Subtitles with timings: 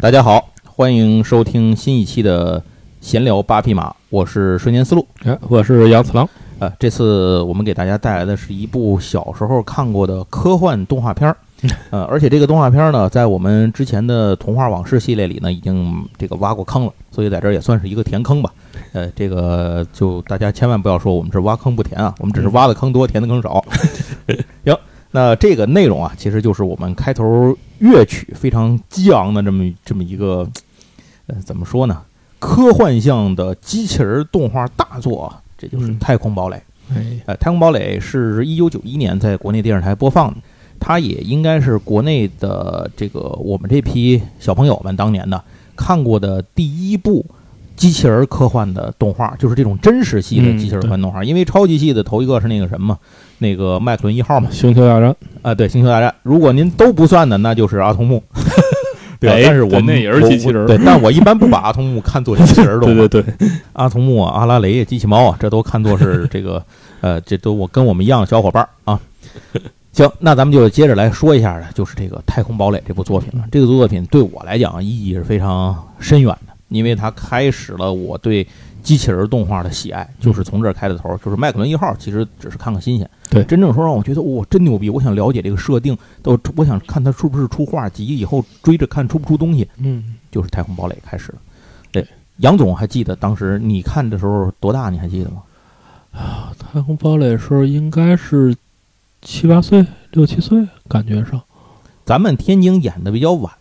[0.00, 2.62] 大家好，欢迎收听新一期的
[3.00, 5.04] 闲聊八匹马，我是瞬间思路。
[5.24, 6.28] 哎，我是杨次郎。
[6.60, 11.36] 呃，这次我们给大家带来的是一部小时候看过的科幻动画片儿。
[11.90, 18.52] 呃，而且这个动画片儿呢，在我们之前的童话往事系列里呢，已经这个挖过坑了，所以在这儿也算是一个填坑吧。
[18.92, 23.64] 呃，这个就大家千万不要说我们是挖坑不填啊，我们只是挖的坑多，填的坑少。
[24.64, 24.76] 行，
[25.10, 30.48] 那这个内容啊，其实就是我们开头乐曲非常激昂的这么这么一个，
[31.26, 32.02] 呃，怎么说呢？
[32.38, 36.56] 科幻向的机器人动画大作啊，这就是《太空堡垒》。
[36.94, 40.36] 哎，呃，《太空堡垒》是一九九一年在国内电视台播放的，
[40.78, 45.42] 它也应该是国内的这个我们这批小朋友们当年的
[45.74, 47.26] 看过的第一部
[47.78, 51.24] 机器人科幻的动画，就是这种真实系的嗯机器人科幻动画。
[51.24, 52.98] 因为超级系的头一个是那个什么，
[53.38, 56.14] 那个麦克伦一号嘛，星球大战，啊，对，星球大战。
[56.22, 58.22] 如果您都不算的，那就是阿童木。
[59.20, 62.94] 对，哎但是我们对那也是机器人对，但我一般不把阿童木看作机器人动画。
[63.08, 66.64] 对对对，阿童木啊、阿拉蕾、机器猫啊，这都看作是这个，
[67.00, 69.00] 呃，这都我跟我们一样的小伙伴啊。
[69.92, 73.44] 行，那咱们就接着来说一下呢，就是这个《太空堡垒》这部作品了。
[73.50, 78.46] 这个作品对我来讲意义是非常深远的，因为它开始了我对
[78.82, 81.18] 机器人动画的喜爱，就是从这儿开的头儿。
[81.18, 91.38] 就是麦克伦一号，其实只是看看新鲜，对真正说让我觉得哇、真牛逼，我想了解这个设定，都我想看它是不是出画集，以后追着看出不出东西，嗯，就是《太空堡垒》开始了。
[91.90, 92.06] 对，
[92.38, 94.90] 杨总还记得当时你看的时候多大？
[94.90, 95.42] 你还记得吗？
[96.12, 98.56] 啊太空堡垒时候应该是
[99.20, 101.40] 七八岁、六七岁，感觉上，
[102.04, 103.52] 咱们天津演的比较晚，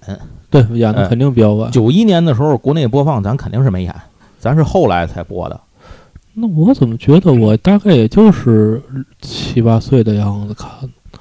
[0.50, 1.70] 对，演的哎肯定比较晚。
[1.72, 3.94] 九一年的时候国内播放，咱肯定是没演，
[4.40, 5.60] 咱是后来才播的。
[6.34, 8.82] 那我怎么觉得我大概也就是
[9.22, 10.70] 七八岁的样子看？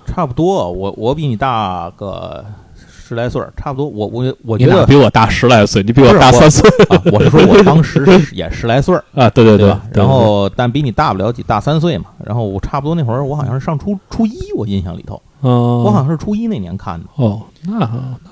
[0.07, 2.45] 差不多，我我比你大个
[2.79, 3.89] 十来岁儿，差不多。
[3.89, 5.83] 我我我你觉得哪比我大十来岁？
[5.83, 9.29] 你比我大三岁啊，我是说我 当时是也十来岁儿，啊？
[9.31, 9.81] 对对对吧？
[9.93, 12.07] 对然后但比你大不了几，大三岁嘛。
[12.25, 17.07] 然后我差不多那会儿，我好像是上初初一，我印象里头，嗯，我好像是初一那年看的。
[17.17, 17.79] 哦，那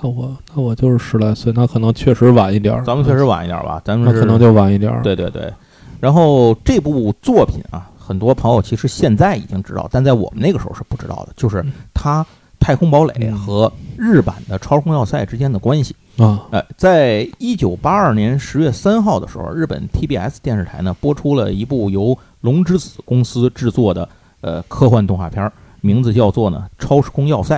[0.03, 2.85] 那我那我就是十来岁，那可能确实晚一点儿。
[2.85, 5.01] 咱们确实晚一点吧，咱们那可能就晚一点儿。
[5.03, 5.53] 对对对，
[6.01, 12.25] 然后这部作品啊，很多朋友其实现在已经知道，但在我们那个时候是不知道的，就是嗯它
[12.59, 15.95] 《太空堡垒》嗯和日版的《超空要塞》之间的关系。
[16.17, 24.09] 啊，呃，在一九八二年十月三号的时候，日本 TBS 电视台呢播出了一部由龙之子公司制作的
[24.41, 25.53] 呃科幻动画片儿，
[25.85, 27.57] 名字叫做呢《超时空要塞》。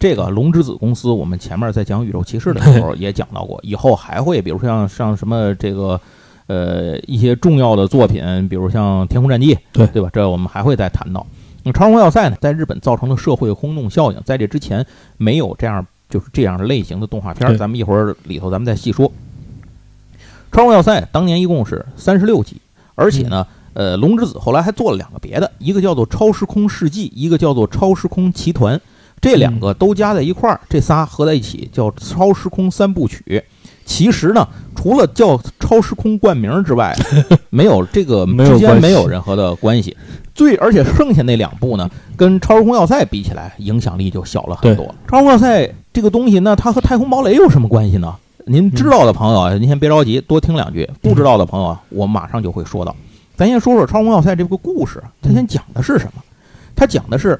[0.00, 6.00] 这个龙之子公司，我们前面在讲宇宙骑士的时候也讲到过，以后还会，比如像像什么这个，
[6.46, 10.10] 呃，一些重要的作品，比如像《天空战记》，对对吧？
[10.12, 11.26] 这我们还会再谈到。
[11.62, 14.84] 那《超时空要塞》呢，在日本造成了社会轰动效应，在这之前
[15.16, 19.08] 没有这样就是这样类型的动画片咱们一会儿里头咱们再细说。
[20.52, 22.60] 《超时空要塞》当年一共是三十六集，
[22.94, 23.44] 而且呢，
[23.78, 28.76] 呃，龙之子后来还做了两个别的，一个叫做《超时空世纪》，一个叫做《超时空奇团》，
[29.20, 33.22] 这两个都加在一块儿，这仨合在一起叫《超时空三部曲》。
[33.86, 34.44] 其实呢，
[34.74, 36.92] 除了叫超时空冠名之外，
[37.50, 39.96] 没有这个之间没有任何的关系。
[40.34, 44.92] 最而且剩下那两部呢，跟《超时空要塞》比起来，影响力就小了很多。
[45.06, 48.12] 超时空要塞这个东西，那它和太空堡垒有什么关系呢？
[48.46, 52.96] 您知道的朋友啊，您先别着急，多听两句；不知道的朋友啊，我马上就会说到。
[53.38, 56.20] 咱先说说《超时空要塞》这个故事，它先讲的是什么？
[56.74, 57.38] 它讲的是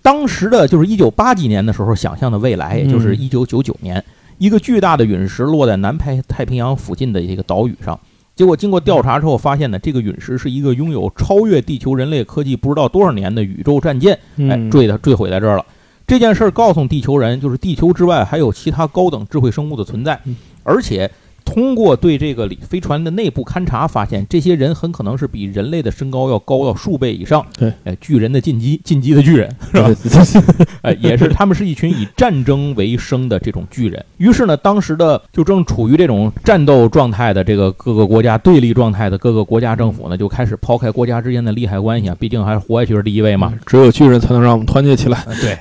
[0.00, 4.02] 当时的就是一九八几年的时候想象的未来，也就是一九九九年，
[4.38, 8.00] 一个巨大的陨石落在南太太平洋附近的一个岛屿上。
[8.34, 15.66] 结果经过调查之后，发现呢，这个陨石是一个拥有超越地球人类科技不知道多少年的宇宙战舰，哎，嗯，坠的坠毁在这儿了。
[16.06, 21.10] 这件事儿告诉地球人，就是地球之外还有其他高等智慧生物的存在嗯，而且
[21.52, 27.44] 通过对这个飞船的内部勘察，发现这些人很可能是比人类的身高要高到数倍以上。
[27.58, 30.64] 对，哎，巨人的进击，进击的巨人， 是吧？
[30.82, 34.04] 哎，也是他们是一群以战争为生的这种巨人。
[34.18, 43.52] 于是呢，当时的就正处于这种战斗状态的这个各个国家对立状态的各个国家政府呢，就开始抛开国家之间的利害关系啊，毕竟还是活下去是第一位嘛。
[43.66, 45.18] 只有巨人才能让我们团结起来。
[45.26, 45.52] 呃 对，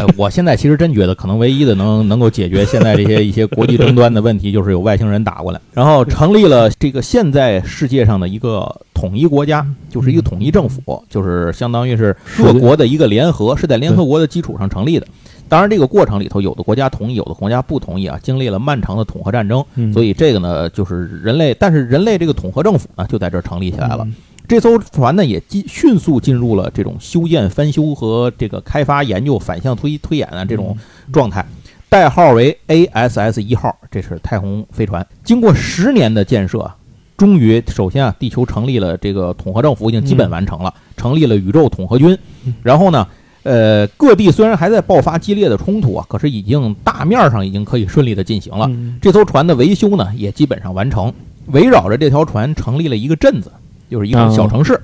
[0.00, 15.06] 呃我现在其实真觉得，可能唯一的能能够解决现在这些一些国际争端的问题，就是有外星人打过来，然后成立了这个现在世界上的一个统一国家，就是一个统一政府，就是相当于是各国的一个联合，是在联合国的基础上成立的。
[15.48, 19.92] 当然，这个过程里头，有的国家同意，有的国家不同意啊，经历了漫长的统合战争，嗯。
[19.92, 24.04] 所以这个呢，就是人类，但是人类这个统合政府呢，就在这儿成立起来了。
[24.04, 24.14] 嗯。
[24.46, 30.76] 这艘船呢，也进迅速进入了这种修建、翻修和这个开发、研究、反向推推演啊这种
[31.12, 31.44] 状态。
[31.90, 35.04] 代号为 ASS 一号，这是太空飞船。
[35.24, 36.70] 经过十年的建设，
[37.16, 42.16] 终于首先啊，地球成立了这个统合政府，已经基本完成了，成立了宇宙统合军。
[42.62, 43.04] 然后呢，
[43.42, 48.70] 呃，各地虽然还在爆发激烈的冲突啊，可是已经大面上已经可以顺利的进行了。
[49.02, 51.12] 这艘船的维修呢，也基本上完成。
[51.46, 53.50] 围绕着这条船成立了一个镇子，
[53.90, 54.80] 就是一个小城市，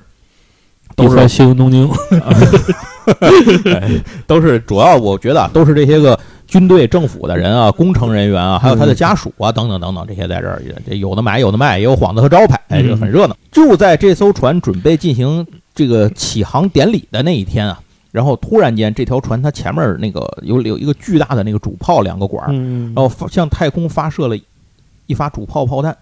[0.93, 1.89] 都是西东京，
[4.27, 6.19] 都是主要我觉得都是这些个。
[6.47, 13.35] 军队、政府的人啊，工程人员啊，还有他的家属啊，等等等等，这些在这儿，这有的买有的卖，也有幌子和招牌，哎，这个很热闹。
[13.51, 15.45] 就在这艘船准备进行
[15.75, 17.79] 这个起航典礼的那一天啊，
[18.11, 22.53] 然后突然间，这条船它前面那个有有一个巨大的那个主炮两个管儿，
[22.95, 24.37] 然后向太空发射了
[25.05, 25.95] 一发主炮炮弹，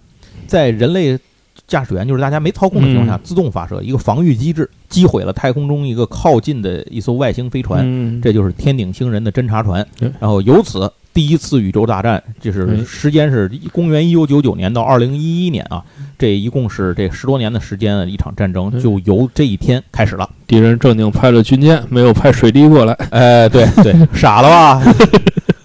[0.47, 1.19] 在人类。
[1.67, 9.85] 驾驶员就是大家没操控的情况下自动发射一个防御机制，击毁了太空中一个靠近的一艘外星飞船，这就是天顶星人的侦察船。
[10.19, 15.83] 然后由此第一次宇宙大战，就是时间是公元一九九九年到二零一一年啊，
[16.19, 20.29] 这一共是这十多年的时间的一场战争，就由这一天开始了。
[20.45, 22.93] 敌人正经派了军舰，没有派水滴过来。
[23.09, 24.93] 哎，对对，傻了吧？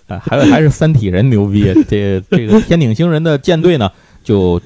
[0.19, 3.91] 还有还是三体人牛逼，这这个天顶星人的舰队呢
[4.25, 4.59] 就。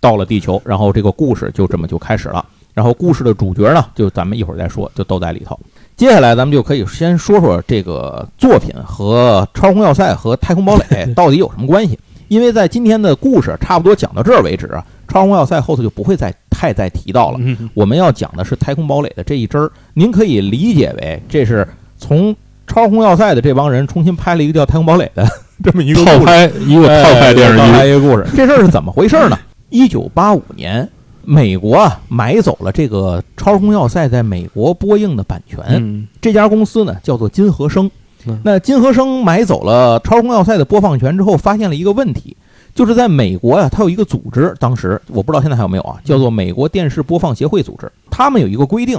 [0.00, 2.44] 到了地球，然后这个故事就这么就开始了。
[2.74, 5.58] 然后故事的主角呢，就咱们一会儿再说，就都在里头。
[5.96, 11.98] 接下来咱们就可以先说说这个作品和《超时空要塞》和《太空堡垒 》到底有什么关系。
[12.28, 17.40] 因为在今天的故事差不多讲到这儿为止啊，《超时空要塞》后头就不会再太再提到了。
[17.74, 21.66] 我们要讲的是《太空堡垒》的这一支儿，您可以理解为这是
[21.96, 22.32] 从
[22.66, 25.26] 《超时空要塞》的这帮人重新拍了一个叫《太空堡垒》的
[25.64, 28.24] 这么一个套拍一个套拍电视剧一个故事。
[28.36, 29.36] 这事儿是怎么回事呢？
[29.70, 30.88] 一九八五年，
[31.24, 36.08] 美国啊买走了这个《超时空要塞》在美国播映的版权。
[36.20, 37.90] 这家公司呢叫做金和生。
[38.42, 42.36] 那金和生买走了《超时空要塞》的播放权之后，发现了一个问题，
[42.74, 47.90] 就是在美国呀，它有一个组织，当时我不知道现在还有没有啊，叫做美国电视播放协会组织。
[48.10, 48.98] 他们有一个规定，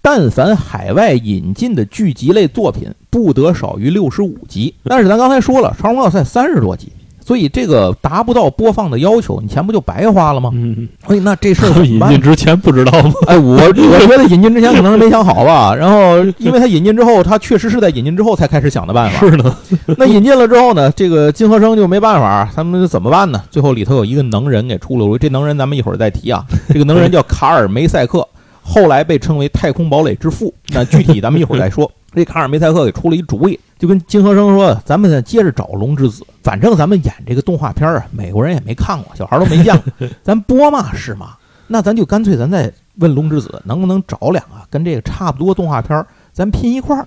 [0.00, 4.74] 但凡海外引进的剧集类作品不得少于六十五集。
[4.84, 6.92] 但是咱刚才说了，《超时空要塞》三十多集。
[7.24, 10.50] 所以这个达不到播放的要求，你钱不就白花了吗？
[10.52, 13.12] 嗯，所以那这事儿引进之前不知道吗？
[13.26, 15.72] 哎，我我觉得引进之前可能是没想好吧。
[15.78, 19.20] 然后，因为他引进之后，他确实是在引进之后才开始想的办法。
[19.26, 19.56] 是的。
[19.96, 23.42] 那引进了之后呢，这个金和生就没办法，他们怎么办呢？
[23.50, 26.44] 最后里头有一个能人给出了主意，这能人咱们一会儿再提啊。
[26.68, 28.26] 这个能人叫卡尔梅赛克，
[28.62, 30.52] 后来被称为太空堡垒之父。
[30.68, 31.90] 那具体咱们一会儿再说。
[32.14, 41.36] 这卡尔梅赛克给出了一主意，就跟金和生说：“咱们再接着找龙之子，反正咱们演这个动画片啊，美国人也没看过，小孩都没见过， 咱播嘛是嘛？
[41.66, 46.02] 那咱就干脆咱再问龙之子，能不能找两个跟这个差不多动画片，
[46.32, 47.06] 咱拼一块儿，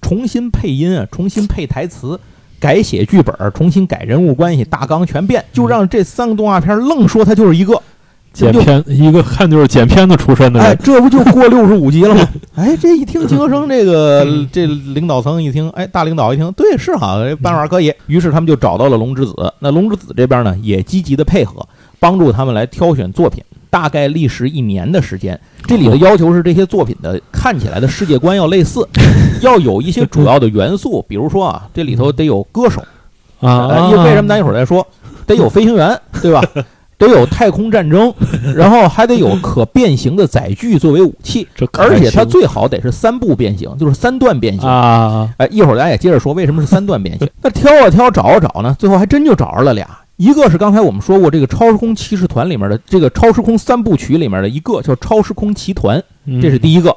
[0.00, 2.18] 重新配音啊，重新配台词，
[2.58, 7.80] 改写剧本，重新改人物关系，大纲全变，就让这三个动画片愣说它就是一个。”
[8.32, 12.28] 剪片一个看就是剪片子出身的，哎，这不就过六十五级了吗？
[12.56, 17.92] 哎，这一听金和生这个这领导层一听，哎，大领导一听，对，是哈，办法可以。
[18.06, 19.34] 于是他们就找到了龙之子。
[19.58, 21.66] 那龙之子这边呢，也积极的配合，
[22.00, 23.42] 帮助他们来挑选作品。
[23.70, 25.38] 大概历时一年的时间。
[25.66, 28.86] 这里的要求是，这些作品的看起来的世界观要类似，
[29.40, 32.82] 要有一些主要的元素，比如说啊，这里头得有歌手
[33.40, 34.86] 啊，因为为什么咱一会儿再说，
[35.26, 36.42] 得有飞行员，对吧？
[37.06, 38.12] 得有太空战争，
[38.56, 45.28] 然后还得有可变形的载具作为武器，而且它最好得是三步变形，就是三段变形啊！
[45.38, 47.28] 哎，一会儿咱也接着说为什么是三段变形。
[47.42, 56.02] 那挑啊挑，找啊找呢，最后还真就找着了俩，一个是刚才我们说过这个超时空骑士团里面的这个超时空三部曲里面的一个，叫超时空骑团，
[56.40, 56.94] 这是第一个。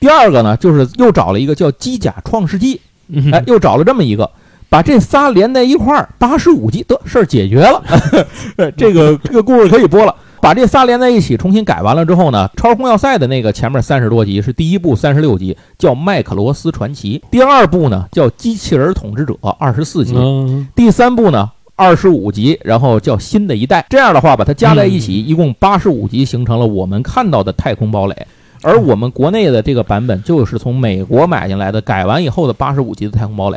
[0.00, 2.80] 第二个呢，就是又找了一个叫机甲创世纪，
[3.32, 4.30] 哎，又找了这么一个。
[4.68, 7.82] 把这仨连在一块儿，八十五集得事儿解决了，
[8.76, 10.14] 这个这个故事可以播了。
[10.40, 20.14] 把这仨连在一起，重新改完了之后呢，《超时空要塞》的那个前面三十多集是第一部三十六集，叫《麦克罗斯传奇》；第二部呢叫《机器人统治者》二十四集；
[20.76, 23.80] 第三部呢二十五集，然后叫《新的一代》。
[23.88, 28.14] 这样的话，把它加在一起，一共八十五集，形成了我们看到的《太空堡垒》。
[28.62, 33.56] 而我们国内的这个版本，就是从美国买进来的，改完以后的八十五集的《太空堡垒》。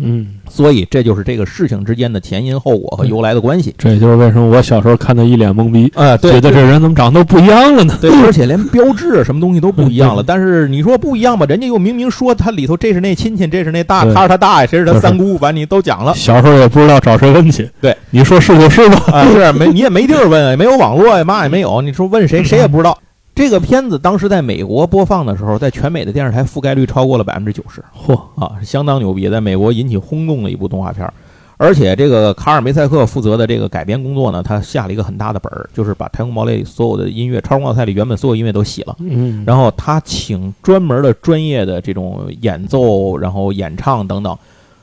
[0.00, 3.74] 嗯，所以这就是这个事情之间的前因后果和由来的关系。
[3.76, 7.98] 这也就是为什么我小时候看他一脸懵逼，哎，觉得这人怎么长得都不一样了呢？
[8.00, 10.22] 对， 而且连标志什么东西都不一样了。
[10.22, 16.14] 但是你说不一样吧，人家又明明说他里头这是那亲戚，这是那大，他是他大爷，谁是他三姑，反正你都讲了。
[16.14, 17.68] 小时候也不知道找谁问去。
[17.80, 19.02] 对，你说是就是吧？
[19.12, 21.82] 啊，是没你也没地儿问，也没有网络呀，嘛也没有。
[21.82, 22.96] 你说问谁，谁也不知道。
[23.34, 28.14] 这个片子当时在美国播放的时候，在全美的电视台覆盖率超过了百分之九十，嚯。
[28.36, 31.10] 啊，相当牛逼，在美国引起轰动的一部动画片。
[31.58, 44.36] 而且这个卡尔梅塞克负责的这个改编工作呢，他下了一个很大的本儿，就是把《太空堡垒》里所有的音乐，《超时空要塞》里原本所有音乐都洗了，嗯，然后他请专门的专业的这种演奏，然后演唱等等，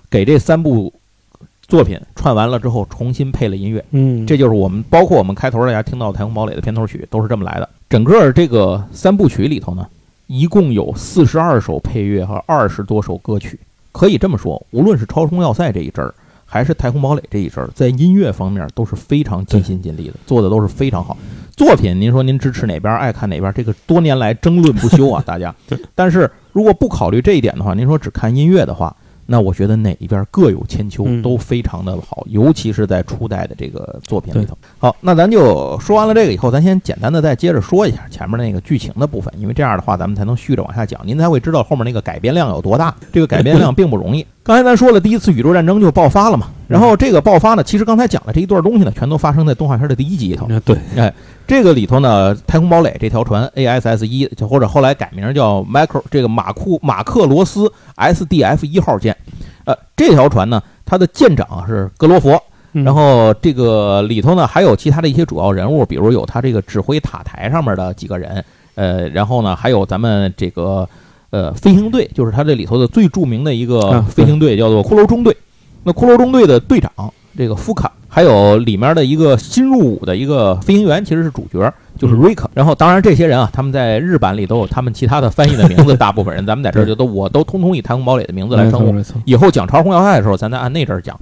[0.10, 0.94] 给这三部
[1.68, 7.68] 作品串完了之后重新配了音乐，嗯，这就是我们包括我们开头大家听到《太空堡垒》的片头曲都是这么来的。
[7.90, 9.84] 整个这个三部曲里头呢，
[10.28, 13.60] 一共有四十二首配乐和二十多首歌曲。
[13.92, 16.14] 可以这么说，无论是《超时空要塞》这一阵儿，
[16.46, 21.18] 还是《太空堡垒》这一阵儿，在音乐方面都是非常尽心尽力的，做的都是非常好。
[21.58, 25.54] 作品，您说您支持哪边，爱看哪边，这个多年来争论不休啊，大家。
[25.96, 28.96] 但是如果不考虑这一点的话，您说只看音乐的话。
[29.32, 34.58] 那我觉得哪一边各有千秋，都非常的好，尤其是在初代的这个作品里头。
[34.80, 42.96] 好，那咱就说完了这个以后，咱先简单的再接着说一下前面那个剧情的部分，因为这样的话咱们才能续着往下讲，您才会知道后面那个改编量有多大。
[43.14, 44.26] 这个改编量并不容易。
[44.42, 50.48] 刚才咱说了，第一次宇宙战争就爆发了嘛，然后这个爆发呢，其实刚才讲的这一段东西呢，全都发生在动画片的第一集里头。
[50.66, 51.14] 对，哎，
[51.50, 59.18] 这个里头呢，太空堡垒这条船 ASS 一，或者后来改名叫 Micro 这个马库马克罗斯 SDF 一号舰。
[59.66, 62.40] 呃，这条船呢，它的舰长是格罗佛，
[62.72, 70.88] 然后这个里头呢还有其他的一些主要人物，比如有他这个指挥塔台上面的几个人，呃，然后呢还有咱们这个
[71.32, 75.36] 呃飞行队，就是他这里头的最著名的一个飞行队叫做骷髅中队。
[75.82, 76.92] 那骷髅中队的队长
[77.36, 81.74] 这个夫卡，还有里面的一个新入伍的一个飞行员，其实是主角。
[81.98, 88.96] 就是瑞克，然后当然这些人啊，他们在日版里都有他们其他的翻译的名字，大部分人咱们在这儿就都我都通通以太空堡垒的名字来称呼。
[89.26, 91.20] 以后讲超时空要塞的时候，咱再按那阵儿讲。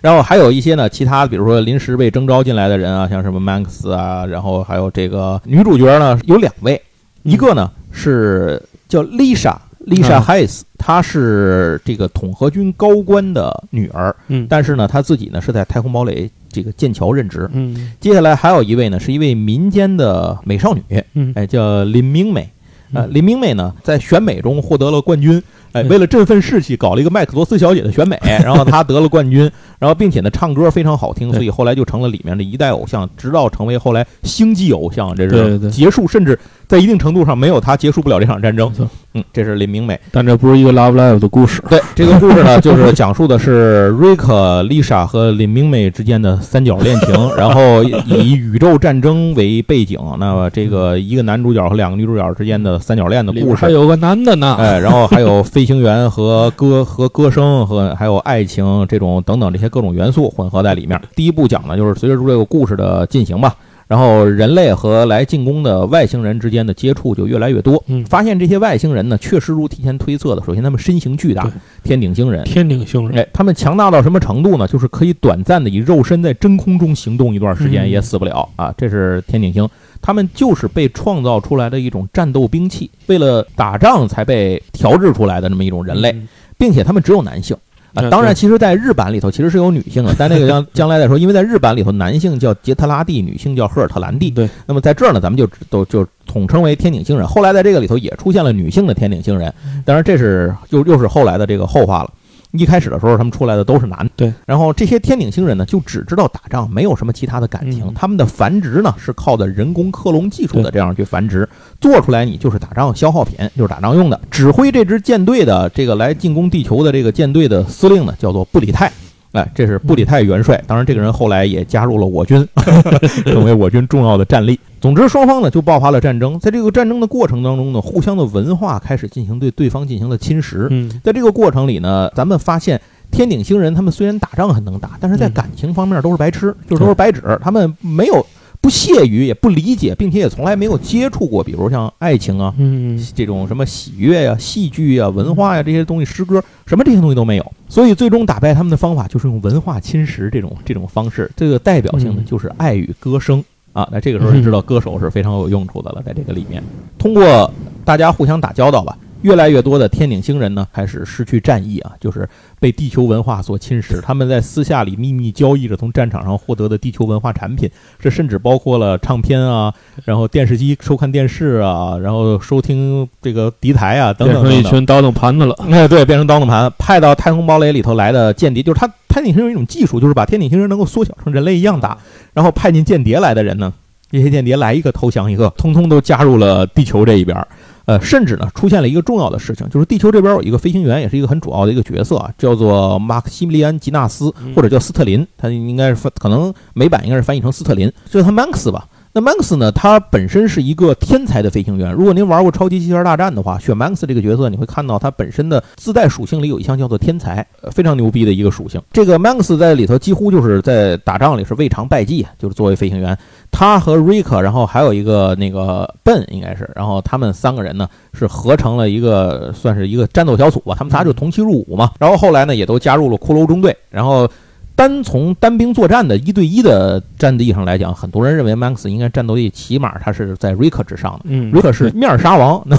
[0.00, 6.80] 然后还有一些呢，其他比如说临时被征召进来的人啊，像什么 Max 啊，然后还有这个女主角呢，有两位，
[7.24, 9.56] 一个呢是叫 Lisa
[9.86, 16.30] Lisa Hayes，她是这个统合军高官的女儿，嗯，但是呢，她自己呢是在太空堡垒。
[16.52, 20.82] 这个剑桥任职，嗯，接下来还有一位呢，是一位民间的美少女，
[21.14, 22.50] 嗯，哎，叫林明美，
[22.92, 36.36] 呃，林明美呢，在选美中获得了冠军，哎，为了振奋士气，搞了一个麦克罗斯小姐的选美， 然后她得了冠军，然后并且呢，唱歌非常好听，所以后来就成了里面的一代偶像，直到成为后来星际偶像，这是结束，甚至。
[36.70, 38.72] 在一定程度上，没有他结束不了这场战争。
[39.12, 41.60] 嗯，这是林明美，但这不是一个 Love Live 的故事。
[41.68, 53.64] 对，这个故事呢， 就是讲述的是瑞克、丽莎和林明美之间的三角恋情，然后以宇宙战争为背景，那么这个一个男主角和两个女主角之间的三角恋的故事。
[53.64, 61.00] 还有个男的呢，哎，然后还有飞行员和歌和歌声和还有爱情这种等等这些各种元素混合在里面。
[61.16, 63.56] 第一部讲的就是随着这个故事的进行吧。
[63.90, 71.50] 然后人类和来进攻的外星人之间的接触就越来越多，嗯，发现这些外星人呢，确实如提前推测的，首先他们身形巨大，
[71.82, 74.68] 天顶星人，天顶星人，哎，他们强大到什么程度呢？
[74.68, 78.48] 就是可以短暂的以肉身在真空中行动一段时间也死不了。
[78.54, 78.72] 啊！
[78.78, 79.68] 这是天顶星，
[80.00, 86.14] 他们就是被创造出来的一种战斗兵器，为了打仗才被调制出来的那么一种人类，
[86.56, 87.56] 并且他们只有男性。
[87.94, 94.30] 啊，当然，其实，在日版里头其实是有女性的，但那个 将将来再说，因为在日版里头，男性叫杰特拉蒂，女性叫赫尔特兰蒂。
[94.30, 97.26] 对，那么在这儿呢，咱们就都就统称为天顶星人。
[97.26, 99.52] 后来在这个里头也出现了女性的天顶星人，
[99.84, 102.10] 当然这是又又是后来的这个后话了。
[102.52, 104.10] 一开始的时候，他们出来的都是男的。
[104.16, 107.92] 对，然后这些天顶星人呢，就只知道打仗，没有什么其他的感情。
[107.94, 111.48] 他们的繁殖呢，是靠的人工克隆技术的这样去繁殖，
[111.80, 114.20] 做出来你就是打仗消耗品，就是打仗用的。
[114.30, 118.90] 指挥这支舰队的这个来进攻地球的这个舰队的司令呢，叫做布里泰。
[119.32, 120.60] 哎，这是布里泰元帅。
[120.66, 122.44] 当然，这个人后来也加入了我军，
[123.26, 124.58] 成为我军重要的战力。
[124.80, 126.38] 总之，双方呢就爆发了战争。
[126.40, 130.90] 在这个战争的过程当中呢，互相的文化开始进行对对方进行了侵蚀。
[131.02, 137.22] 在这个过程里呢，咱们发现天顶星人他们虽然打仗很能打，但是在感情方面都是白痴，就是都是白纸。
[137.42, 138.24] 他们没有。
[138.62, 147.52] 不屑于，也不理解，并且也从来没有接触过，比如像爱情啊，嗯，这种什么喜悦呀、戏剧呀、文化呀这些东西，诗歌什么这些东西都没有。
[147.70, 151.30] 所以最终打败他们的方法就是用文化侵蚀这种这种方式。
[151.34, 153.42] 这个代表性的就是爱与歌声
[153.72, 153.88] 啊。
[153.90, 156.62] 那这个时候就知道歌手是非常有用处的了，在这个里面，
[156.98, 157.50] 通过
[157.84, 158.96] 大家互相打交道吧。
[159.22, 162.26] 越来越多的天顶星人呢，开始失去战意啊，就是
[162.58, 164.00] 被地球文化所侵蚀。
[164.00, 169.74] 他们在私下里秘密交易着从战场上获得的地球文化产品，这甚至包括了唱片啊，
[170.06, 174.50] 然后电视机收看电视啊，然后收听这个敌台啊等等等等。
[174.50, 175.54] 变成一群刀弄盘子了。
[175.70, 181.98] 哎，对，变成刀弄盘，派到太空堡垒里头来的间谍，就是他天顶星有一种技术，就是把天顶星人能够缩小成人类一样大，
[182.32, 183.70] 然后派进间谍来的人呢，
[184.10, 187.46] 这些间谍来一个投降一个，通通都加入了地球这一边。
[187.86, 198.86] 呃，甚至呢出现了一个重要的事情，就是地球这边有一个飞行员，也是一个很主要的一个角色啊，叫做马克西米利安·吉纳斯，或者叫斯特林，他应该是翻，可能美版应该是翻译成斯特林，就是他 Max 吧。
[199.12, 199.72] 那 Max 呢？
[199.72, 201.92] 他本身是一个天才的飞行员。
[201.92, 208.80] 如果您玩过《超级机器人大战》的话，选 Max 这个角色，你会看到他本身的自带属性里有一项叫做天才，非常牛逼的一个属性。
[208.92, 213.18] 这个 Max 在里头几乎就是在打仗里是未尝败绩，就是作为飞行员，
[213.50, 221.90] 他和 Rick，然后还有一个那个 Ben 应该是，然后他们三个人呢是合成了一个算是一个战斗小组吧，他们仨就同期入伍嘛。
[221.98, 224.30] 然后后来呢也都加入了骷髅中队，然后。
[224.74, 231.20] 单从单兵作战的一对一的战地上来讲，很多人认为 Max 应该战斗力起码他是在 Rick 之上的。
[231.24, 232.62] 嗯，Rick 是面杀王，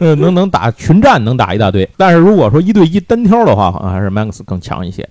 [0.00, 1.88] 能能能打群战，能打一大堆。
[1.96, 5.08] 但是如果说一对一单挑的话，好像还是 Max 更强一些。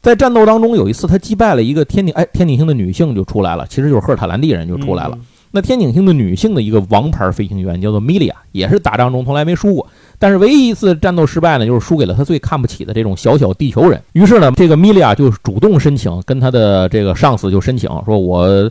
[0.00, 5.18] 在战斗当中，有一次他击败了一个天顶，哎，天顶星的女性就出来了，其实就是赫尔塔兰蒂人就出来了。
[5.50, 9.86] 那天井星的女性的一个王牌飞行员叫做米利亚，也是打仗中从来没输过。
[10.18, 14.02] 但是唯一一次战斗失败呢，就是输给了他最看不起的这种小小地球人。
[14.12, 18.70] 于是呢，这个米利亚就主动申请，跟他的这个上司就申请说：“我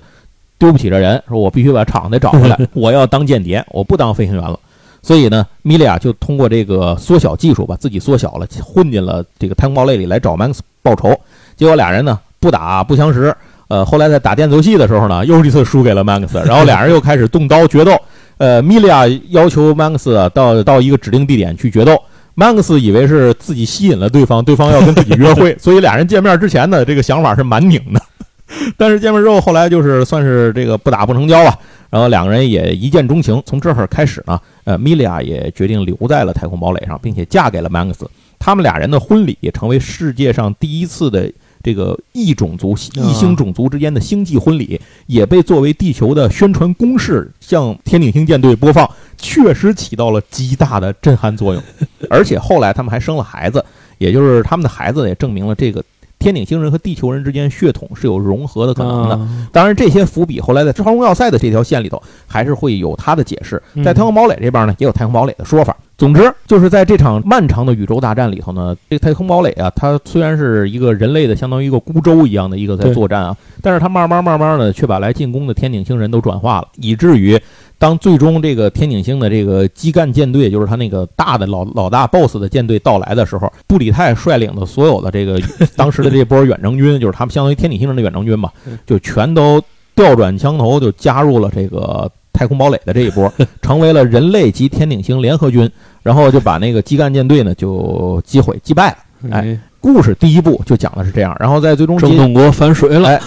[0.60, 4.60] 丢不起这人，说我必须把厂子找回来， 我要当间谍，我不当飞行员了。”
[5.02, 11.18] 所以呢，米利亚就通过这个缩小技术把自己缩小了，混进了这个太空堡垒里来找 Max 报仇。
[11.56, 13.34] 结果俩人呢不打不相识，
[13.68, 17.98] 呃，后来在打电子游戏的时候呢，又一次输给了 Max，然后俩人又开始动刀决斗。
[18.38, 21.98] 呃，米利亚要求 Max 到到一个指定地点去决斗
[22.36, 28.02] ，Max 以为是自己吸引了对方，对方要跟自己约会， 所以俩人见面之前呢，这个想法是蛮拧的。
[28.78, 31.58] 但是见面之后，后来就是算是这个不打不成交吧，
[31.90, 33.42] 然后两个人也一见钟情。
[33.46, 37.96] 从这会儿开始呢，呃，米利亚也决定留在了太空堡垒上，并且嫁给了 Max。
[38.40, 41.30] 他们俩人的婚礼也成为世界上第一次的。
[41.68, 51.62] 这个异种族、异星种族之间的星际婚礼也被作为地球的宣传攻势向天顶星舰队播放，确实起到了极大的震撼作用。
[52.10, 53.62] 而且后来他们还生了孩子，
[53.98, 55.84] 也就是他们的孩子也证明了这个
[56.28, 59.18] 天顶星人和地球人之间血统是有融合的可能的。
[59.50, 63.62] 当然，这些伏笔后来在超空要塞的这条线里头还是会有它的解释。
[63.82, 65.74] 在太空堡垒这边呢，也有太空堡垒的说法。
[65.98, 77.40] 总之，就是在这场漫长的宇宙大战里头呢，这太空堡垒啊，它虽然是一个人类的相当于一个孤舟一样的一个在作战啊，但是它慢慢慢慢的却把来进攻的天顶星人都转化了，以至于
[77.78, 85.40] 当最终这个天顶星的这个基干舰队，就是他那个大的老老大 BOSS 的舰队到来的时候，布里泰率领的所有的这个
[85.76, 88.52] 当时的这波远征军，就是他们相当于天顶星人的远征军嘛，
[88.86, 89.62] 就全都
[89.96, 92.10] 调转枪头就加入了这个。
[92.34, 95.68] 太空堡垒的这一波， 成为了人类及天顶星联合军，
[96.04, 98.98] 然后就把那个基干舰队呢就击毁击败了。
[99.32, 103.10] 哎，故事第一部就讲的是这样，然后在最终郑东国反水了。
[103.10, 103.22] 哎，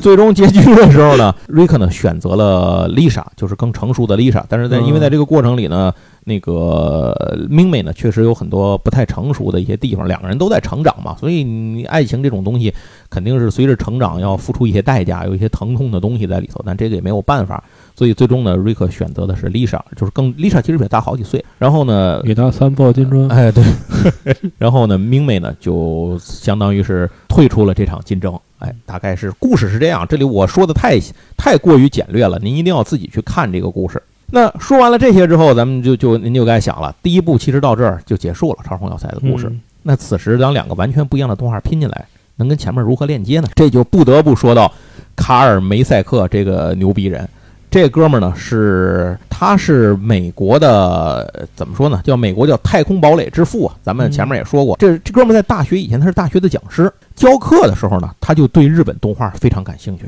[0.00, 5.92] 最终结局的时候呢，瑞克呢选择了丽莎，就是更成熟的丽莎，但是在因为在这个过程里呢。
[6.28, 7.16] 那个
[7.48, 10.08] 明美呢，确实有很多不太成熟的一些地方。
[10.08, 12.74] 两个人都在成长嘛，所以你爱情这种东西，
[13.08, 16.60] 肯定是随着成长要付出一些代价，有一些疼痛的东西在里头。
[16.66, 17.62] 但这个也没有办法，
[17.94, 21.44] 所以最终呢，瑞克选择的是丽莎，就是更丽莎其实比他大好几岁。
[21.60, 23.28] 然后呢，比他三抱金砖。
[23.28, 23.62] 哎，对。
[24.58, 28.36] 然后呢，明美呢就相当于是退出了这场竞争。
[28.58, 30.04] 哎，大概是故事是这样。
[30.08, 30.98] 这里我说的太
[31.36, 34.02] 太过于简略了，您一定要自己去看这个故事。
[34.30, 39.50] 那说完了这些之后，咱们就就您就该想了，第一部其实到这儿就结束了《超空要塞》的故事。
[39.82, 42.04] 那此时当两个完全不一样的动画拼进来，
[42.36, 43.48] 能跟前面如何链接呢？
[43.54, 44.70] 这就不得不说到
[45.14, 47.28] 卡尔梅赛克这个牛逼人。
[47.68, 52.00] 这哥们儿呢是他是美国的怎么说呢？
[52.04, 53.76] 叫美国叫太空堡垒之父啊。
[53.82, 60.04] 咱们前面也说过，这这哥们儿在大学以前他是大学的讲师，教课的时候呢，他就对日本动画非常感兴趣。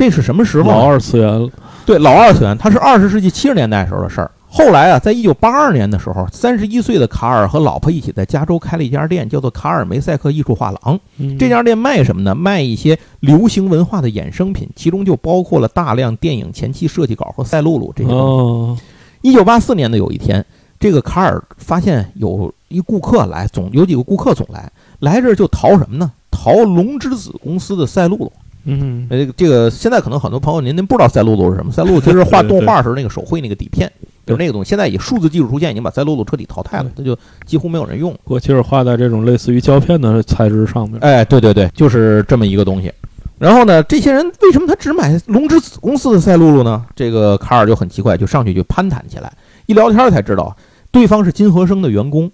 [0.00, 0.70] 这是什么时候？
[0.70, 1.46] 老二次元了。
[1.84, 4.30] 对，老二次元，它是二十世纪七十年代时候的事儿。
[4.48, 10.98] 后来啊，在一九八二年的时候，三十一岁的卡尔和老婆一起在加州开了一家店，叫做卡尔梅赛克艺术画廊。
[11.38, 12.34] 这家店卖什么呢？
[12.34, 18.82] 卖一些流行文化的衍生品，其中就包括了大量电影前期设计稿和赛璐璐这些东西。
[19.20, 20.42] 一九八四年的有一天，
[20.78, 26.10] 这个卡尔发现有一顾客来，总有几个顾客总来，来这儿就淘什么呢？
[26.30, 28.32] 淘龙之子公司的赛璐璐。
[28.64, 31.72] 嗯，这个这个现在可能很多朋友您您不知道赛璐璐是什么？
[31.72, 33.90] 赛璐璐其实画动画时候那个手绘那个底片，
[34.26, 34.68] 就是那个东西。
[34.68, 38.14] 现在以数字技术出现，已经把赛璐璐彻底淘汰了，那就几乎没有人用。
[38.22, 40.98] 过去是画在这种类似于胶片的材质上面。
[41.00, 42.92] 哎，对对对，就是这么一个东西。
[43.38, 46.84] 然后呢，这些人为什么他只买龙之子公司的赛璐璐呢？
[46.94, 49.32] 这个卡尔就很奇怪，就上去就攀谈起来。
[49.64, 50.54] 一聊天才知道，
[50.90, 52.30] 对方是金和生的员工。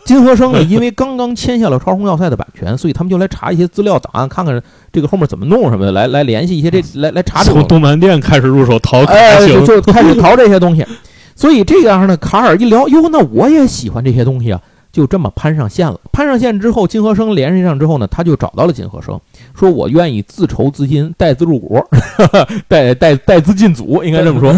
[0.06, 4.60] 金和生呢，因为刚刚签下了《超红要塞》的版权，所以他们就来查一些资料档案，看看
[4.92, 7.44] 这个后面怎么弄什么的，来来联系一些这来来查。
[7.44, 10.84] 从动漫店开始入手淘，哎，就就 开始淘这些东西。
[11.36, 14.60] 所以这样呢，卡尔一聊，哟，那我也喜欢这些东西啊，
[14.92, 15.98] 就这么攀上线了。
[16.12, 19.18] 攀上线之后，金和生联系上之后呢，他就找到了金和生，
[19.54, 21.82] 说我愿意自筹资金，带资入股，
[22.68, 24.54] 带带带资进组，应该这么说。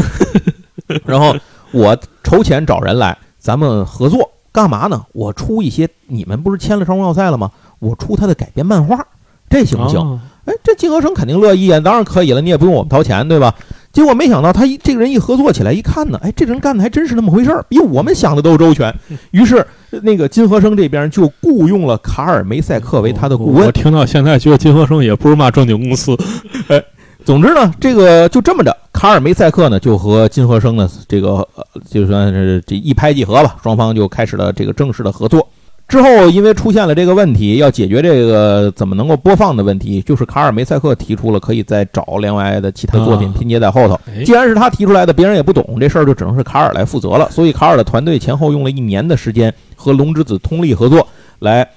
[1.05, 1.37] 然后
[1.70, 5.04] 我筹钱找人来，咱们合作干嘛呢？
[5.12, 7.50] 我出一些，你们不是签了超荣耀赛了吗？
[7.78, 9.04] 我出他的改编漫画，
[9.48, 10.20] 这行不行？
[10.44, 13.54] 哎，这金和生肯定乐意啊，当然可以了，你也不用我们掏钱，对吧？
[13.92, 18.92] 结果没想到他一这个人一合作起来，一看呢，哎，这人干的还真是那么回事儿，比我们想的都周全。
[19.30, 19.64] 于是
[20.02, 23.66] 那个金和生这边就雇佣了卡尔梅塞克为他的顾问。
[23.66, 26.16] 我听到现在觉得金和生也不是嘛正经公司。
[26.68, 26.82] 哎，
[27.24, 31.46] 总之呢，这个就这么着，卡尔梅塞克呢就和金和生呢这个
[31.88, 35.46] 就算是这一拍即合吧，双方就开始了这个正式的合作。
[35.88, 44.00] 之后，因为出现了这个问题，要解决这个怎么能够播放的问题，就是卡尔梅塞克提出了可以再找另外的其他作品拼接在后头。
[44.24, 47.28] 既然是他提出来的，别人也不懂这事儿，就只能是卡尔来负责了。
[47.30, 51.06] 所以，卡尔的团队前后用了一年的时间和龙之子通力合作，
[51.40, 51.68] 来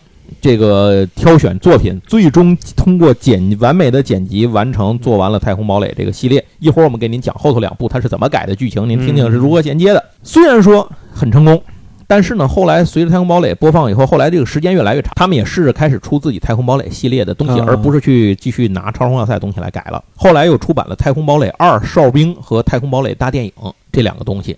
[0.41, 6.43] 这个挑选作品，最终通过剪完美的剪辑完成，做完了《太空堡垒》这个系列。
[6.59, 10.03] 一会儿我们给您讲后头两部它是怎么改的剧情，您听听是如何衔接的。
[10.23, 11.61] 虽然说很成功。
[12.07, 20.03] 但是呢，后来随着《太空堡垒》播放以后，后来这个时间越来越长，他们也试着开始出自己《太空堡垒》系列的东西，而不是去继续拿《超荣耀赛》东西来改了。
[20.15, 23.51] 后来又出版了《太空堡垒二：哨兵》和《太空堡垒大电影》
[23.91, 24.55] 这两个东西，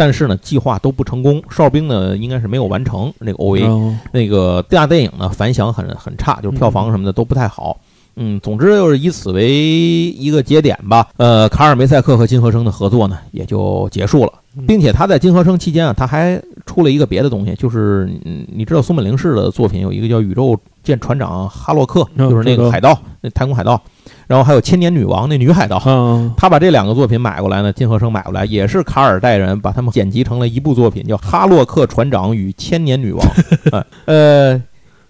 [0.00, 1.42] 但是呢，计划都不成功。
[1.50, 7.78] 哨兵呢，应该是没有完成那个 OVA，那个大电影呢，反响很很差，就是票房什么的都不太好。
[8.16, 11.06] 嗯，总之就是以此为一个节点吧。
[11.18, 14.32] 呃，卡尔梅赛克和金和生的合作呢，也就结束了。
[14.66, 18.10] 并且他在金和生期间啊，他还出了一个别的东西，就是
[18.50, 23.80] 你知道松本零士的作品有一个叫《宇宙舰船长哈洛克》，就是那个海盗，那太空海盗，
[24.30, 25.76] 然后还有《千年女王》那女海盗，
[26.36, 33.26] 他把这两个作品买过来呢，金和生买过来，也是卡尔带人把他们剪辑成了一部作品，叫《哈洛克船长与千年女王》。
[34.06, 34.62] 呃。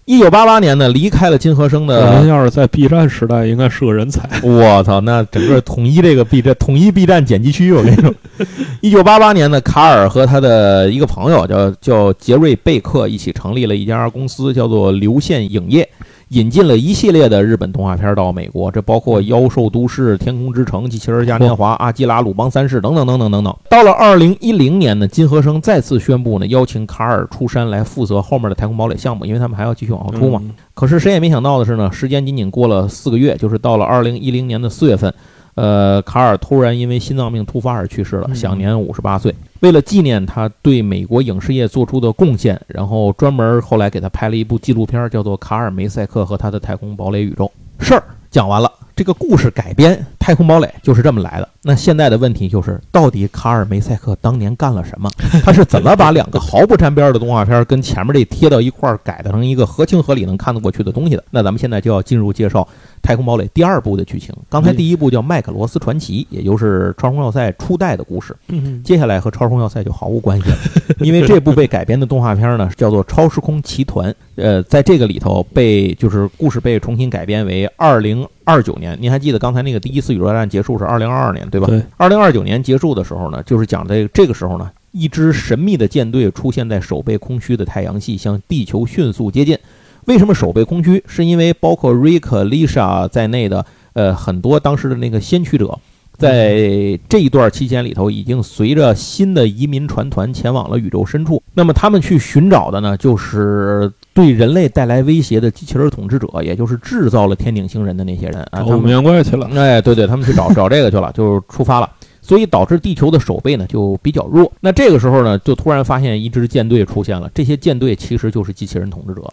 [0.05, 2.13] 一九八八年呢，离开了金和生的。
[2.15, 4.27] 人要是在 B 站时代，应该是个人才。
[4.43, 7.71] 我操，那整个统一这个 B 站，统一 B 站剪辑区。
[7.71, 8.11] 我跟你说，
[8.81, 15.87] 一九八八年呢，卡尔和他的一个朋友叫叫杰瑞贝克一起成立了一家公司，叫做流线影业。
[16.31, 23.53] 引进了一系列的日本动画片到美国，这包括《妖兽都市》《天空之城》《机器人嘉年华》《阿基拉鲁邦三世》等等等等等等。
[23.69, 30.41] 到了二零一零年呢，金和生再次宣布呢，邀请卡尔出山来负责后面的《太空堡垒》项目，因为他们还要继续往后出嘛。
[30.73, 35.13] 可是谁也没想到的是呢，时间仅仅过了四个月，就是到了二零一零年的四月份。
[35.55, 39.33] 呃，卡尔突然因为心脏病突发而去世了，享年五十八岁。
[39.59, 47.51] 为了纪念他对美国影视业做出的贡献，然后专门后来给他拍了一部纪录片，叫做《卡尔梅赛克和他的太空堡垒宇宙》。
[47.85, 51.49] 事儿讲完了，这个故事改编《太空堡垒》就是这么来的。
[51.63, 55.09] 那现在的问题就是，到底卡尔梅塞克当年干了什么？
[55.43, 61.23] 他是怎么把两个毫不沾边的动画片跟前面这贴到一块儿，改成一个合情合理能看得过去的东西的？
[61.31, 62.61] 那咱们现在就要进入介绍。
[63.03, 68.35] 《太空堡垒》第二部的剧情，刚才第一部叫《麦克罗斯传奇》，也就是超空要塞初代的故事。
[68.83, 70.57] 接下来和超空要塞就毫无关系了，
[70.99, 74.11] 因为这部被改编的动画片呢，叫做《超时空奇团》。
[74.35, 78.95] 呃，在这个里头被就是故事被重新改编为二零二九年。
[79.01, 81.67] 您还记得刚才那个第一次宇宙大战结束是二零二二年对吧？
[81.67, 81.81] 对。
[81.97, 89.57] 二零二九年结束的时候呢，就是讲这这个时候呢，一支神秘的舰队出现在守备空虚的太阳系，向地球迅速接近。
[90.05, 91.03] 为什么守备空虚？
[91.07, 95.77] 是因为包括 Rick、Lisa 在内的呃很多当时的那个先驱者，
[96.21, 101.41] 在这一段期间里头，已经随着新的移民船团前往了宇宙深处。
[101.53, 108.61] 那么他们去寻找的呢，就是对人类带来威胁的机器人统治者，也就是制造了天顶星人的那些人啊。
[108.63, 109.49] 他们面怪去了。
[109.55, 111.89] 哎，对对，他们去找找这个去了， 就出发了。
[112.23, 114.49] 所以导致地球的守备呢就比较弱。
[114.59, 117.27] 那这个时候呢，就突然发现一支舰队出现了。
[117.33, 119.23] 这些舰队其实就是机器人统治者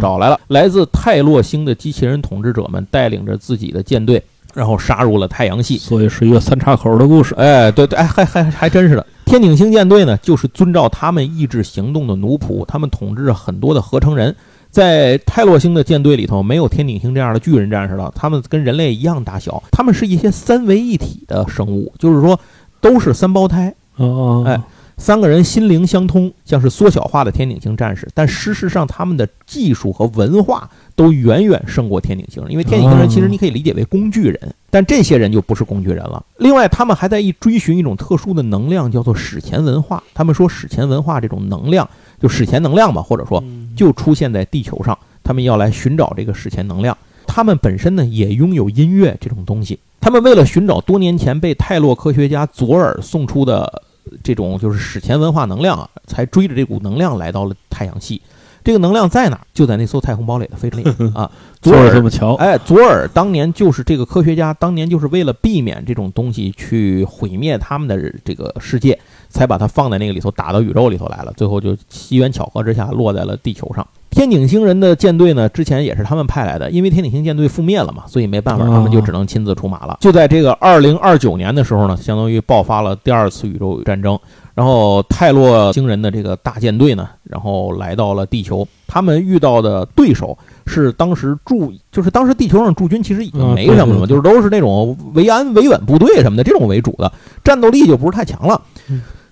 [0.00, 4.22] 找来了，来自泰洛星的机器人统治者们带领着自己的舰队，
[4.56, 5.78] 然后杀入了太阳系。
[5.78, 7.34] 所以是一个三岔口的故事。
[7.36, 9.06] 哎，对对，哎，还还还真是的。
[9.24, 14.34] 天顶星舰队呢，就是遵照他们意志行动的奴仆，他们统治着很多的合成人。
[14.68, 18.12] 在泰洛星的舰队里头，没有天顶星这样的巨人战士了。
[18.14, 22.38] 他们跟人类一样大小，他们是一些三维一体的生物，就是说
[22.80, 23.74] 都是三胞胎。
[23.96, 24.60] 哦，哎，
[24.98, 28.08] 三个人心灵相通，像是缩小化的天顶星战士。
[28.14, 32.50] 但事实上，他们的技术和文化都远远胜过天顶星人。
[32.50, 36.24] 因为天顶星人其实你可以理解为工具人，但这些人就不是工具人了。
[36.38, 40.02] 另外，他们还在一追寻一种特殊的能量，叫做史前文化。
[40.14, 41.88] 他们说史前文化这种能量。
[42.18, 43.44] 就史前能量嘛，或者说
[43.76, 46.96] 就出现在地球上，他们要来寻找这个史前能量。
[47.26, 49.78] 他们本身呢也拥有音乐这种东西。
[50.00, 53.82] 他们为了寻找多年前被泰洛科学家佐尔送出的
[54.22, 58.22] 这种就是史前文化能量啊，才追着这股能量来到了太阳系。
[58.66, 59.38] 这个能量在哪？
[59.54, 61.30] 就在那艘太空堡垒的飞船里 啊。
[61.62, 68.98] 左耳这么巧，哎，左耳当年就是这个科学家，当年就是为了避免这种东西去毁灭他们的这个世界，
[69.28, 71.32] 才把它放在那个里头，打到宇宙里头来了。
[71.36, 73.86] 最后就机缘巧合之下落在了地球上。
[74.10, 79.96] 天顶星人的舰队呢，之前也是他们派来的，因为天顶星舰队覆灭了嘛，所以没办法，他们就只能亲自出马了。
[80.00, 84.18] 就在这个二零二九年的时候呢，相当于爆发了第二次宇宙战争。
[84.56, 88.66] 然后泰洛星人的这个大舰队呢，然后来到了地球。
[88.86, 97.12] 他们遇到的对手是当时驻，就是当时地球上驻军其实已经没什么了嘛，就是都是那种维安维稳部队什么的这种为主的，
[97.44, 98.58] 战斗力就不是太强了。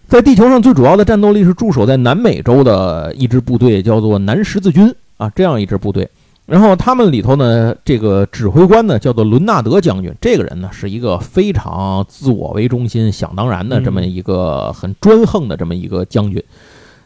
[0.08, 6.06] 在地球上最主要的战斗力是驻守在南美洲的一支部队，叫做南十字军啊，这样一支部队。
[6.46, 10.14] 然后他们里头呢，这个指挥官呢叫做伦纳德将军。
[10.20, 16.42] 这个人呢是一个非常自我为中心、想当然的这么一个很专横的这么一个将军。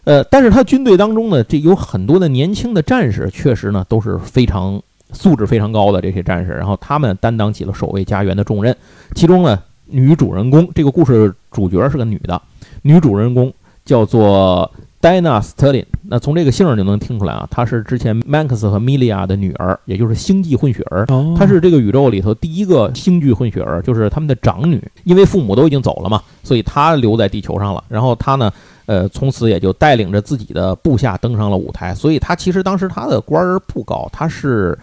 [0.03, 6.51] 呃，但是他军队当中呢，这有很多的年轻的战士，确实呢都是非常素质非常高的这些战士。
[6.51, 8.77] 然后他们担当起了守卫家园的重任。
[9.15, 12.43] 其中呢，女主人公这个故事主角是个女的，
[12.83, 13.53] 女主人公
[13.85, 14.69] 叫做。
[15.01, 21.07] Dina Sterling，那从这个姓儿就能听出来啊，她是之前 Max 和 Milia 的女儿，也就是星际混血儿。
[21.37, 24.83] 她是这个宇宙里头第一个星际混血儿，就是他们的长女。
[25.05, 27.85] 因为父母都已经走了嘛，所以她留在地球上了。
[27.89, 28.53] 然后她呢，
[28.87, 31.95] 呃，从此也就带领着自己的部下登上了舞台。
[31.95, 34.77] 所以她其实当时她的官儿不高，她是。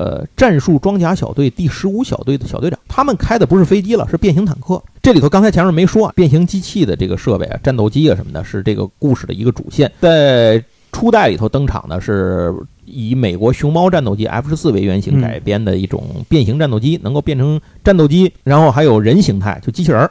[0.00, 4.82] 呃，战术装甲小队第十五小队的小队长，他们开的不是飞机了，是变形坦克。
[5.02, 9.92] 这里头刚才前面没说，变形机器的这个设备啊，战斗机啊什么的，是这个故事的一个主线。
[10.00, 12.50] 在初代里头登场的是
[12.86, 20.10] 以美国熊猫战斗机 F 十四为原型改编的一种变形战斗机，能够变成战斗机，然后还有人形态，就机器人儿。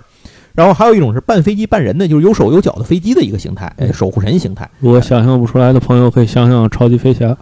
[0.53, 4.69] 然后还有一种是半飞机半人的，就是有手有脚的飞机的一个形态，哎，守护神形态。
[4.79, 7.35] 如果想象不出来的朋友，可以想想超级飞侠。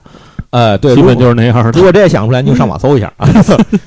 [0.57, 1.71] 呃，对，基本就是那样。
[1.73, 3.29] 如果这也想不出来，你就上网搜一下 啊，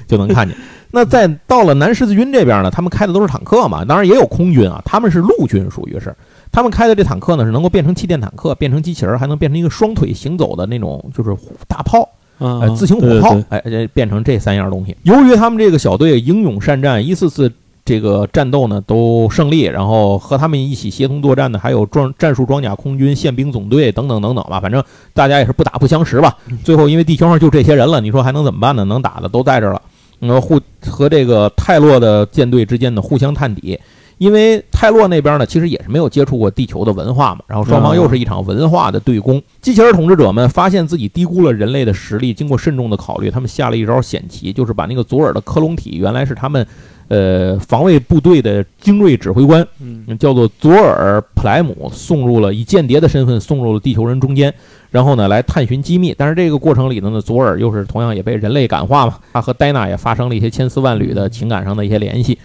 [0.06, 0.56] 就能看见。
[0.92, 6.14] 那在到了南十字军这边呢，他们开的都是坦克嘛，当然也有空军啊，他们是陆军，属于是
[6.52, 13.60] 他们开的这坦克呢，是能够变成气垫坦克，变成机器人，还能变成一个双腿行走的那种，就是大炮，呃，自行火炮，哎，
[13.92, 14.96] 变成这三样东西。
[15.02, 17.50] 由于他们这个小队英勇善战，一次次。
[17.90, 24.80] 这个战斗呢都胜利，然后和他们一起协同作战的还有装战术装甲空军宪兵总队等等等等吧，反正
[25.12, 26.36] 大家也是不打不相识吧。
[26.62, 28.84] 最后因为地球上就这些人了，你说还能怎么办呢？
[28.84, 29.82] 能打的都在这了，
[30.20, 33.76] 呃，互和这个泰洛的舰队之间呢互相探底，
[34.18, 39.42] 因为泰洛那边呢其实也是没有接触过地球的文化嘛，然后双方又是一场文化的对攻。
[39.60, 46.64] 机器人统治者们发现自己低估了人类的实力，经过慎重的考虑，他们下了一招险棋，就是把那个左耳的克隆体原来是他们。
[47.10, 54.54] 呃，防卫部队的精锐指挥官，嗯，叫做佐尔普莱姆，送入了以间谍的身份送入了地球人中间，
[54.92, 56.14] 然后呢，来探寻机密。
[56.16, 62.38] 但是这个过程里头呢，佐尔又是同样也被人类感化嘛，他和戴娜也发生了一些千丝万缕的情感上的一些联系。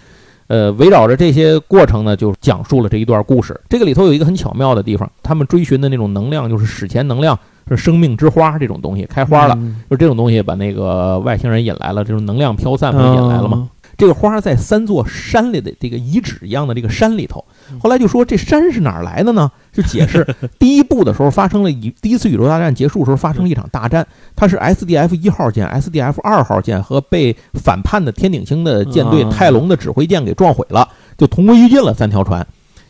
[0.48, 3.60] 呃，围绕着这些过程呢，就讲述了这一段故事。
[3.68, 9.56] 这个里头有一个很巧妙的地方，他们追寻的那种能量，就是史前能量，是生命之花这种东西开花了，
[9.88, 13.68] 就这种东西把那个外星人引来了，这种能量飘散不就引来了吗？
[13.96, 17.44] 这个花在三座山里的这个遗址一样的这个山里头，
[17.80, 19.50] 后来就说这山是哪儿来的呢？
[19.72, 20.26] 就解释
[20.58, 32.46] 第一部的时候发生了一第一次宇宙大战结束时候发生了一场大战，它是 SDF 一号舰、SDF 二号舰和被反叛的天顶星的舰队泰隆的指挥舰给撞毁了，就同归于尽了三条船。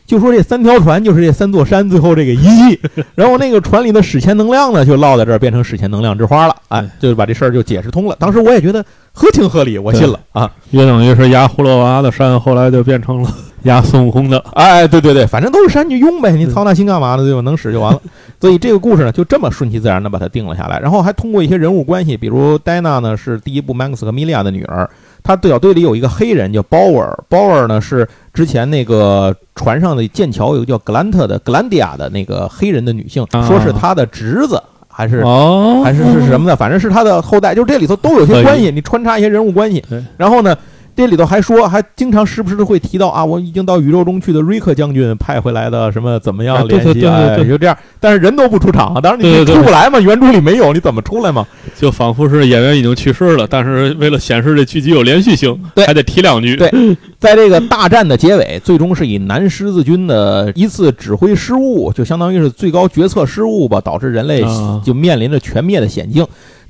[0.07, 2.81] 就说这三条船就是这三座山最后这个遗迹，
[3.17, 8.15] 然后那个船里的史前能量呢就落在这儿变成史前能量之花了，哎，就把这事儿就解释通了。
[8.21, 8.87] 当时我也觉得
[9.19, 13.31] 合情合理，我信了啊，约等于是压葫芦娃的山，后来就变成了
[13.65, 17.25] 压孙悟空的，哎，对对对，反正都是山就用呗，你操那心干嘛呢？
[17.25, 17.41] 对吧？
[17.41, 17.99] 能使就完了。
[18.39, 24.89] 所以这个故事呢就这么顺其自然的把它定了下来，然后还通过一些人物关系，比如戴娜呢是第一部 Max 和米利亚的女儿。
[25.23, 34.63] 他队小队里有一个黑人叫鲍尔，鲍尔呢是之前那个船上的剑桥有个叫格兰特的格兰迪亚的那个黑人的女性，说是他的侄子
[34.97, 35.83] 还是哦。
[35.85, 39.85] 还是是什么的，反正是他的后代，就是这里头都有些关系，你穿插一些人物关系，
[40.17, 40.57] 然后呢。
[40.97, 47.37] 这里头还说，还经常时不时的会提到啊，我已经到宇宙中去的瑞克将军派回来的什么怎么样联系啊？
[47.37, 51.47] 对就这样，但是人都不出场，当然你出不来嘛，原著里没有，你怎么出来嘛？
[51.79, 55.55] 就仿佛是演员已经去世了，但是为了显示这剧集有连续性，
[55.87, 56.57] 还得提两句。
[56.57, 56.71] 对，
[57.19, 64.43] 在这个大战的结尾，最终是以南十字军的一次指挥失误，就相当于是最高决策失误吧，导致人类
[64.83, 66.27] 就面临着全灭的险境。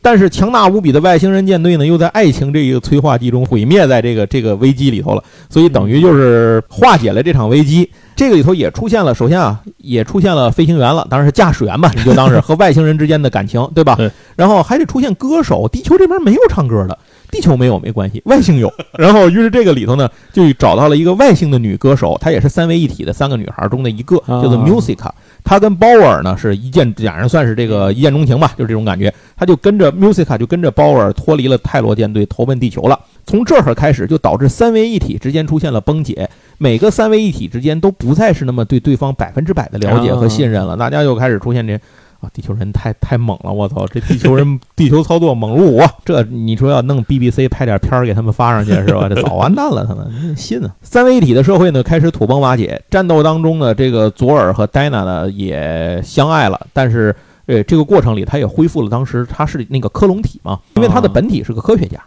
[0.07, 7.91] 但是强大无比的外星人舰队呢，又在爱情这一个催化剂中毁灭在这个这个危机里头了，所以等于就是化解了这场危机。
[8.15, 13.99] 这个里头也出现了，首先啊，也出现了飞行员了，当然是驾驶员吧，你就当是和外星人之间的感情，对吧？
[14.37, 16.97] 然后还得出现歌手，地球这边没有唱歌的。
[17.29, 18.73] 地球没有没关系，外星有。
[18.97, 25.11] 然后，于是这个里头呢，就找到了一个外星的女歌手，她也是三位一体的三个女孩中的一个，叫做 Musica。
[25.47, 29.15] 她跟鲍尔呢是一见俩人算是这个一见钟情吧，就是这种感觉。
[29.37, 32.99] 他就跟着 Musica，就跟着鲍尔脱离了泰罗舰队，投奔地球了。
[33.25, 36.29] 从这会儿开始，就导致三位一体之间出现了崩解，
[36.59, 41.81] 每个三位一体之间都不再是那么对对方百分之百的了解和信任了，大家又开始出现这。
[42.21, 43.53] 啊，地球人太太猛了！
[43.53, 49.09] 我操，这地球人 地球操作猛如虎，这你说要弄 BBC 拍点片儿给他们发上去是吧？
[49.09, 50.75] 这早完蛋了，他们信啊！
[50.83, 52.83] 三位一体的社会呢，开始土崩瓦解。
[52.91, 57.15] 战斗当中呢，这个佐尔和戴娜呢也相爱了，但是
[57.47, 62.03] 呃，这个过程里他也恢复了当时他是那个克隆体嘛，因为他的本体是个科学家，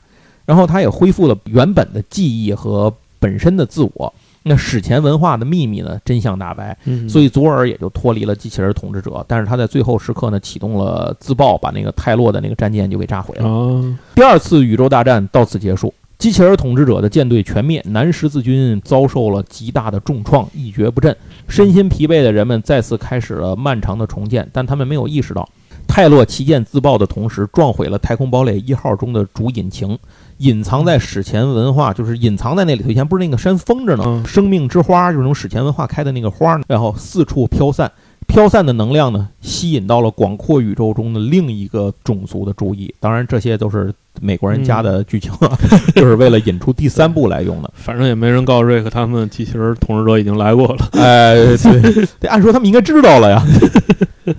[0.45, 4.13] 然后他也恢复了原本的记忆和本身的自我。
[4.49, 5.99] 那史前文化的秘密呢？
[6.03, 6.75] 真相大白，
[7.07, 9.23] 所以佐尔也就脱离了机器人统治者。
[9.27, 13.95] 但是他在最后时刻呢，启动了自爆，把那个泰洛的那个战舰就给炸毁了。
[14.15, 21.15] 第二次宇宙大战到此结束，机器人统治者的舰队全灭，南十字军遭受了极大的重创，一蹶不振。
[21.47, 25.47] 身心疲惫的人们再次开始了漫长的重建，但他们没有意识到，
[25.87, 29.95] 泰洛旗舰自爆的同时，撞毁了太空堡垒一号中的主引擎。
[30.39, 32.89] 隐藏在史前文化，就是隐藏在那里头。
[32.89, 37.91] 以前不是那个山封着呢，生命之花就是那种史前文化开的那个花，然后四处飘散，
[38.27, 42.93] 飘散的能量呢，吸引到了广阔宇宙中的另一个种族的注意。
[42.99, 45.31] 当然，这些都是美国人加的剧情，
[45.95, 47.69] 就是为了引出第三部来用的。
[47.75, 50.87] 反正也没人告诉瑞克，他们机器人统治者已经来过了。
[50.93, 53.43] 哎，对， 得按说他们应该知道了呀。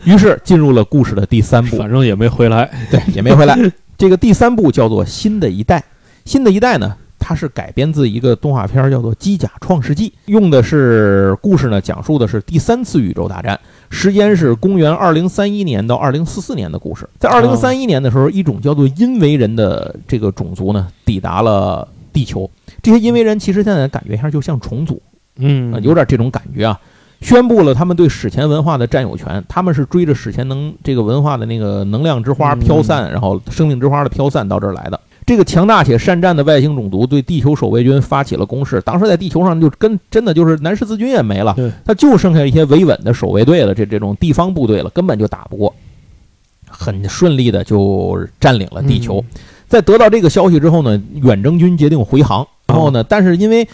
[0.05, 3.55] 于是进入了故事的第三部，反正也没回来，对，也没回来。
[4.01, 5.79] 这个第三部叫做《新的一代》。
[6.25, 13.61] 新的一代呢，它是改编自一个动画片，叫做《机甲创世纪》，用的是故事呢，讲述的是第三次宇宙大战，
[13.91, 17.07] 时间是公元二零三一年到二零四四年的故事。
[17.19, 22.51] 在二零三一年的时候，一种叫做因为人的这个种族呢，抵达了地球。
[22.83, 25.03] 这些因为人其实现在感觉一下就像重组，
[25.37, 26.81] 嗯，有点这种感觉啊。
[27.21, 34.99] 宣布了他们对史前文化的占有权，他们是追着史前能这个文化的那个能量之花飘散，然后生命之花的飘散到这儿来的。
[35.27, 38.81] 这个强大且善战的外星种族对地球守卫军发起了攻势。
[38.81, 41.55] 当时在地球上就跟真的就是南十字军也没了，
[41.85, 45.73] 他就剩下一些维稳的守卫队了，这这种地方部队了，根本就打不过。
[46.69, 49.23] 很顺利的就占领了地球。
[49.69, 52.45] 在得到这个消息之后呢，远征军决定回航。
[52.67, 53.69] 然后呢，但是因为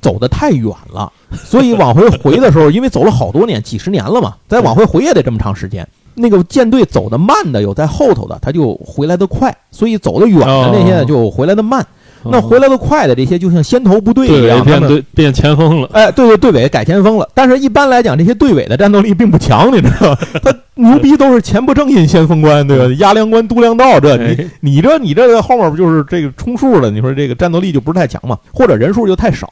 [0.00, 5.86] 走得太远了，所以往回回的时候，因为走了好多年，几十年了嘛， 再往回回也得这么长时间。
[6.18, 11.86] 那个舰队走得慢的有在后头的，他就回来的快，所以走得远的那些就回来的慢。
[12.28, 15.88] 那回来的快的这些就像先头部队一样，变队变前锋了。
[15.92, 17.28] 哎，对对，队尾改前锋了。
[17.34, 20.18] 但是一般来讲，这些队尾的战斗力并不强，你知道吗？
[20.42, 22.94] 他牛逼都是前不正印先锋官，对吧？
[22.98, 26.90] 压粮官督粮道，这你你这你这个后面不就是这个充数的？
[26.90, 28.36] 你说这个战斗力就不是太强嘛？
[28.52, 29.46] 或者人数就太少，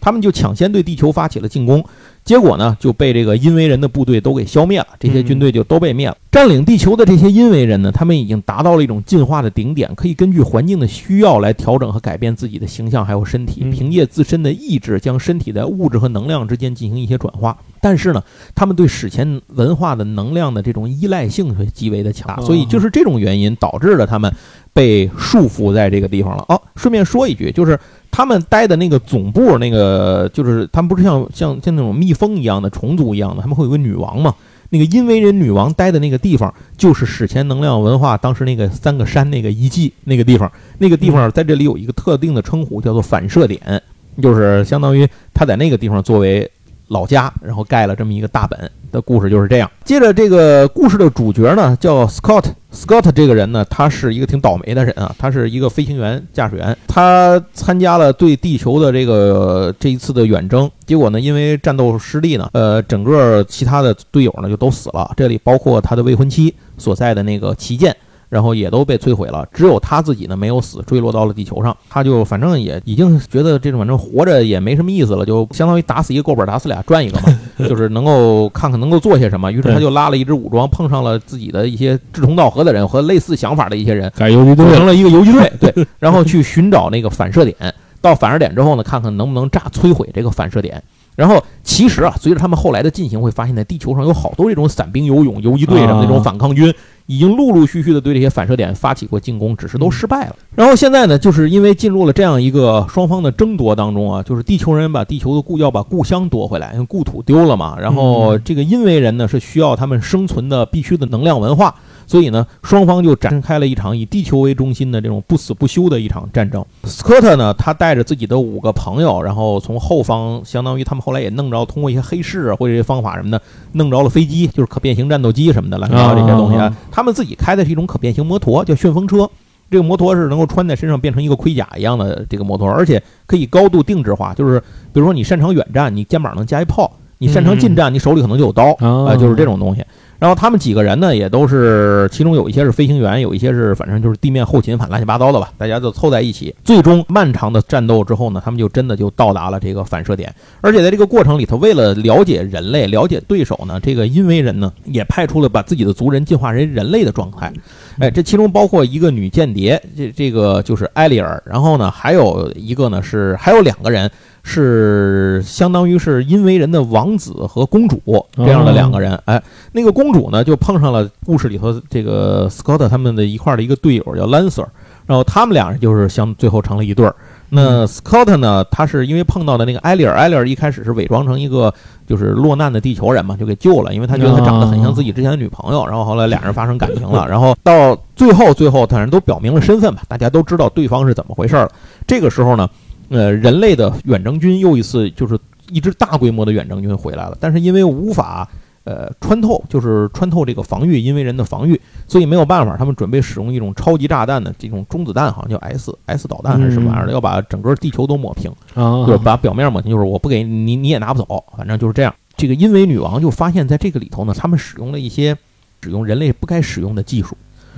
[0.00, 1.84] 他们就抢先对地球发起了进攻。
[2.22, 6.16] 结果呢，就被这个因为人的部队都给消灭了，这些军队就都被灭了。
[6.30, 17.56] 占领地球的这些因为人呢，他们已经达到了一种进化的顶点，可以根据环境的需要来调整和改变自己的形象还有身体，凭借自身的意志将身体在物质和能量之间进行一些转化。
[17.80, 18.22] 但是呢，
[18.54, 24.30] 他们对史前文化的能量的这种依赖性是极为的强大，所以就是这种原因导致了他们
[24.74, 26.44] 被束缚在这个地方了。
[26.48, 27.80] 哦，顺便说一句，就是。
[28.10, 34.34] 他们待的那个总部，那个就是他们不是像像像那种蜜蜂一样的虫族一样的，他们会有个女王嘛？
[34.72, 43.82] 那个因为人女王待的那个地方，就是史前能量文化当时那个三个山那个遗迹那个地方，那个地方在这里有一个特定的称呼，叫做反射点，
[44.22, 46.48] 就是相当于他在那个地方作为
[46.90, 48.70] 老家，然后盖了这么一个大本。
[48.90, 49.70] 的故事就是这样。
[49.84, 52.44] 接着，这个故事的主角呢，叫 Scott。
[52.72, 55.14] Scott 这个人呢，他是一个挺倒霉的人啊。
[55.16, 60.68] 他是一个飞行员、驾驶员，他参加了对地球的这个这一次的远征。
[60.84, 65.12] 结果呢，因为战斗失利呢，呃，整个其他的队友呢就都死了。
[65.16, 67.96] 这里包括他的未婚妻所在的那个旗舰。
[68.30, 71.76] 然后也都被摧毁了，只有他自己呢没有死，坠落到了地球上。
[71.90, 79.50] 他就反正也已经觉得这种反正活着也没什么意思了，就相当于打死一个够本，打死俩赚一个嘛， 就是能够看看能够做些什么。
[79.50, 87.56] 于是他就拉了一支武装，碰上了自己的一些志同道合的人和类似想法的一些人，改游击队组成了一个游击队，对，然后去寻找那个反射点。
[88.00, 90.82] 到反射点之后呢，看看能不能炸摧毁这个反射点。
[91.16, 96.72] 然后其实啊，随着他们后来的进行，会发现在地球上有好多这种散兵游勇游击队什么那种反抗军。
[97.10, 100.36] 已经陆陆续续的对这些反射点发起过进攻，只是都失败了。
[100.54, 107.76] 然后现在呢，就是因为进入了这样一个双方的争夺当中啊，就是地球人把地球的故要把故乡夺回来，因为故土丢了嘛。
[107.80, 111.74] 然后这个因为人呢是需要他们生存的必须的能量文化。
[112.10, 116.66] 所以呢，双方就展开了一场以地球为中心的这种不死不休的一场战争。
[116.82, 123.40] 斯科特呢，他带着自己的五个朋友，然后从后方，相当于他们后来也弄着，通过一些黑市啊或者一些方法什么的，
[123.74, 126.76] 弄着了飞机，就是可变形战斗机什么的，乱七八糟这些东西啊。
[126.90, 129.30] 他们自己开的是一种可变形摩托，叫旋风车。
[129.70, 134.58] 这个摩托是能够穿在身上变成一个盔甲一样的这个摩托，而且可以高度定制化，就是
[134.92, 139.84] 比如说你擅长远战，你肩膀能加一炮；你擅长近战，你手里可能就有刀啊，就是这种东西。
[140.20, 146.54] 然后他们几个人呢，也都是，其中有一些是飞行员，有一些是反正就是地面后勤，反乱七八糟的吧，大家就凑在一起。
[146.62, 150.32] 最终漫长的战斗之后呢，他们就真的就到达了这个反射点。
[150.60, 157.50] 而且在这个过程里头，为了了解人类、了解对手呢，这个因为人呢也派出了把自己的族人进化成人类的状态。
[157.98, 161.42] 哎，这其中包括一个女间谍，这这个就是艾丽尔。
[161.46, 164.10] 然后呢，还有一个呢是还有两个人。
[164.42, 168.00] 是相当于是因为人的王子和公主
[168.34, 169.40] 这样的两个人，哎，
[169.72, 174.66] 那个公主呢就碰上了故事里头这个斯科特他们的一块的一个队友叫兰瑟，
[175.06, 177.14] 然后他们俩人就是相最后成了一对儿。
[177.52, 181.72] 那斯科特呢，他是因为碰到的那个艾丽尔，艾丽尔一开始是伪装成一个
[182.06, 191.68] 就是落难的地球人嘛，就给救了，因为他觉得他长得很像自己之前的女朋友，然后后来俩人发生感情了， 然后到最后最后，反正都表明了身份吧，大家都知道对方是怎么回事了。
[192.06, 192.68] 这个时候呢。
[193.10, 195.38] 呃，人类的远征军又一次就是
[195.70, 198.48] 一支大规模的远征军回来了，但是因为无法
[198.84, 212.14] 呃穿透，就是穿透这个防御，因为人的防御，所以没有办法，他们准备使用一种超级炸弹的这种中子弹，好像叫 S S 导弹还是什么玩意儿的，要把整个地球都抹平，就是把表面抹平，就是我不给你，你也拿不走，反正就是这样。
[212.36, 215.36] 这个因为女王就发现，在这个里头呢，他们使用了一些
[215.82, 217.36] 使用人类不该使用的技术。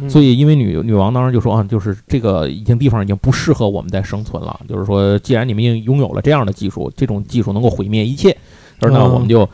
[0.09, 4.61] 所以，因为女女王当时就说啊，就是这个已经地方已经不适合我们再生存了。
[4.69, 8.37] 就是说，既然你们已经拥有了这样的技术，这种技术能够毁灭一切，
[8.81, 9.49] 而那我们就。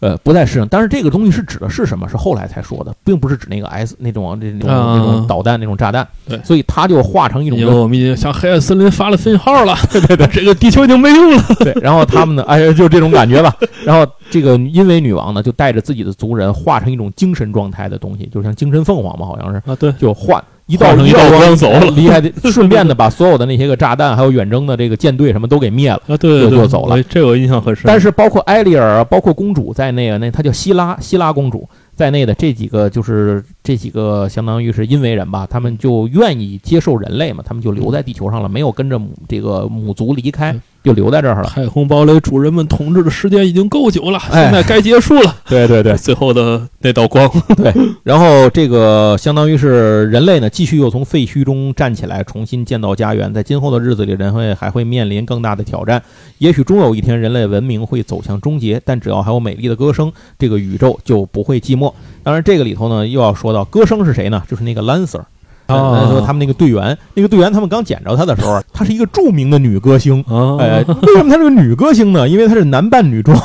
[0.00, 2.08] 呃，不再适应，但是这个东西是指的是什么？
[2.08, 6.06] 是后来才说的，并不是指那个 S 那种那种那种导弹那种炸弹。
[6.28, 7.58] 对，所以它就化成一种。
[7.82, 9.76] 我们已经向黑暗森林发了信号了。
[9.90, 11.42] 对对对， 这个地球已经没用了。
[11.60, 13.54] 对，然后他们呢，哎，就这种感觉吧。
[13.84, 20.42] 然后这个因为女王呢，就带着自己的族人化成一种精神状态的东西，就像精神凤凰嘛，好像是啊，对，就换。
[20.68, 26.16] 一道一道光走了，离开的，顺便的把所有的那些个炸弹，还有远征的这个舰队什么都给灭了啊！
[26.18, 27.02] 对对对，就走了。
[27.04, 27.84] 这我印象很深。
[27.86, 31.66] 但是包括艾丽尔，包括公主在内，那她叫希拉，希拉公主
[31.96, 40.58] 在内的这几个，就是这几个，相当于是因为人吧，他们就愿意接受人类嘛，他们就留在地球上了，没有跟着母这个母族离开。
[40.84, 41.48] 就留在这儿了。
[41.50, 45.36] 太空堡垒主人们统治的时间已经够久了，现在该结束了。
[45.46, 47.28] 对对对，最后的那道光。
[47.56, 53.34] 对，然后这个相当于是人类呢，继续又从废墟中站起来，重新建造家园。
[53.34, 56.00] 在今后的日子里，人类还会面临更大的挑战。
[56.38, 61.92] 也许终有一天，人类文明会走向终结，但只要还有美丽的歌声，这个宇宙就不会寂寞。
[62.22, 64.42] 当然，这个里头呢，又要说到歌声是谁呢？
[64.48, 65.22] 就是那个 Lancer。
[65.66, 70.24] 啊，说他们那个队员，那个队员他们刚捡着他的时候，她是一个著名的女歌星。
[70.58, 72.26] 哎，为什么她是个女歌星呢？
[72.26, 73.38] 因为她是男扮女装。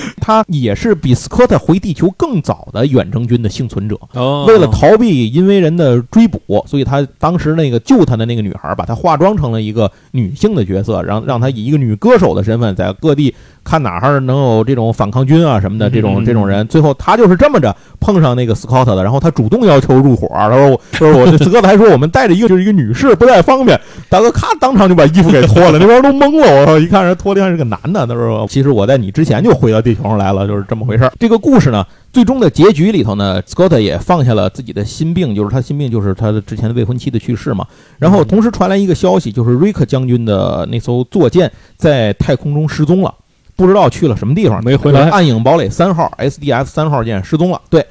[0.20, 3.98] 他也是比斯科特回地球更早的远征军的幸存者。
[4.46, 13.34] 为了逃避因为人的追捕，所以他当时那个救他的那个女孩，把他化妆成了一个女性的角色，让让他以一个女歌手的身份，在各地
[13.64, 16.66] 看哪儿能有这种反抗军啊什么的这种这种人。
[16.68, 20.28] 最后他就是这么着碰上那个斯科特的，然后他主动要求入伙。
[20.30, 23.78] 他说：“说我斯科特还说我们带着一个就是一个女士不太方便。”
[24.08, 26.60] 大哥咔当场就把衣服给脱了，那边都懵了。
[26.60, 26.78] 我说！
[26.80, 28.06] 一看人脱的像是个男的。
[28.06, 37.66] 他说：“其实我在你之前就回到地球上来了，就是这么回事儿。”这个故事呢，最终的结局里头呢，Scott 也放下了自己的心病，就是他心病就是他的之前的未婚妻的去世嘛。
[37.98, 43.14] 然后同时传来一个消息，就是瑞克将军的那艘座舰在太空中失踪了，
[43.56, 45.08] 不知道去了什么地方，没回来。
[45.10, 47.60] 暗影堡垒三号 SDS 三号舰失踪了。
[47.70, 47.84] 对，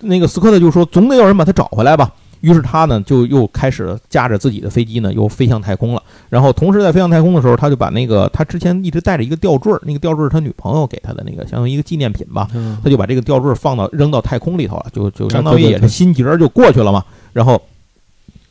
[0.00, 2.10] 那个斯科特就说，总得有人把他找回来吧。
[2.44, 6.02] 于是他呢，就又开始驾着自己的飞机呢，又飞向太空了。
[6.28, 12.46] 然后同时在飞向太空的时候，他就把那个他之前一直带着一个吊坠儿，那个吊坠儿他女朋友给他的那个，相当于一个纪念品吧。
[12.82, 17.02] 他就把这个吊坠儿放到扔到太空里头了，就就相当于也是心结儿就过去了嘛。
[17.32, 17.58] 然后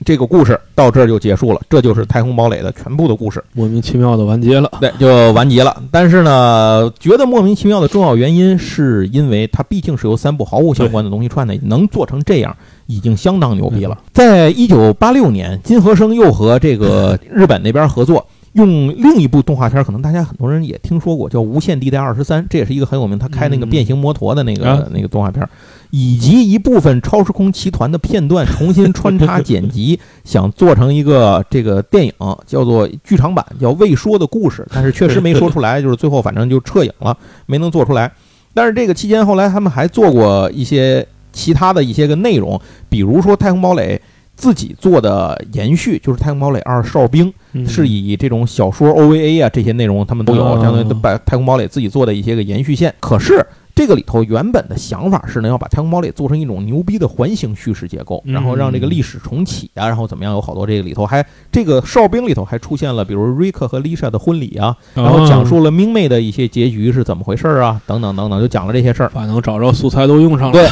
[0.04, 4.72] 这个故事到这儿就结束了，这就是太空堡垒的全部的故事，莫名其妙的完结了。
[4.82, 5.84] 对，就完结了。
[5.92, 12.58] 但是呢，觉得莫名其妙的重要原因，是因为它毕竟是由三部毫无相关的东西串的，能做成这样。
[12.94, 13.98] 已经相当牛逼了。
[14.14, 25.48] 在一九八六年，金和生又和这个日本那边合作，用另一部动画片，可能大家很多人也听说过，叫《无限地带二十三》，这也是一个很有名，他开那个变形摩托的那个那个动画片，
[25.90, 32.14] 以及一部分超时空奇团的片段重新穿插剪辑， 想做成一个这个电影，
[32.46, 37.18] 叫做剧场版，叫《未说的故事》，但是确实没说出来，就是最后反正就撤影了，
[37.48, 38.12] 没能做出来。
[38.56, 41.04] 但是这个期间，后来他们还做过一些
[41.34, 42.58] 其他的一些个内容，
[42.88, 44.00] 比如说太空堡垒。
[44.36, 47.32] 自己做的延续就是《太空堡垒二：哨兵》，
[47.70, 52.92] 是以这种小说 OVA 啊这些内容他们都有，相当于把《太空堡垒》自己做的一些个延续线。
[53.00, 60.34] 可是这个里头原本的想法是呢，要把《太空堡垒》做成一种牛逼的环形叙事结构，然后让这个历史重启啊，然后怎么样？
[60.34, 70.54] 有好多这个里头还这个哨兵里头还出现了，比如瑞克和丽莎的婚礼啊，然后讲述了明媚的一些结局是怎么回事啊，等等等等，就讲了这些事儿，把能找着素材都用上了。
[70.54, 70.68] 对。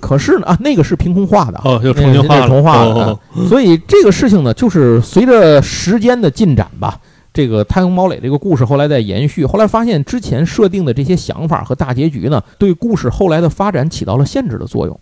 [0.00, 3.18] 可是呢啊，那个是凭空画的哦，又重新画重画的。
[3.48, 6.98] 所以这个事情呢，就是随着时间的进展吧，
[7.32, 15.00] 这个太空堡垒这个故事后来在延续，后来发现之前设定的这些想法和大结局呢，对故事后来的发展起到了限制的作用。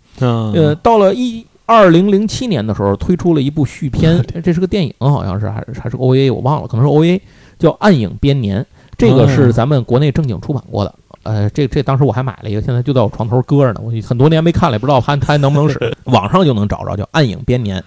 [0.54, 7.20] 呃，到了一二零零七年的时候，推出了一部续篇， 这是个电影，好像是还是还是 O A，我忘了，可能是 O A，
[7.58, 8.60] 叫《暗影编年》，
[8.96, 10.94] 这个是咱们国内正经出版过的。
[11.22, 13.80] 呃，这这当时我还买了一个，现在就在我床头搁着呢。
[13.82, 15.78] 我很多年没看了，也不知道它它能不能使。
[16.04, 17.80] 网上就能找着，叫《暗影编年》。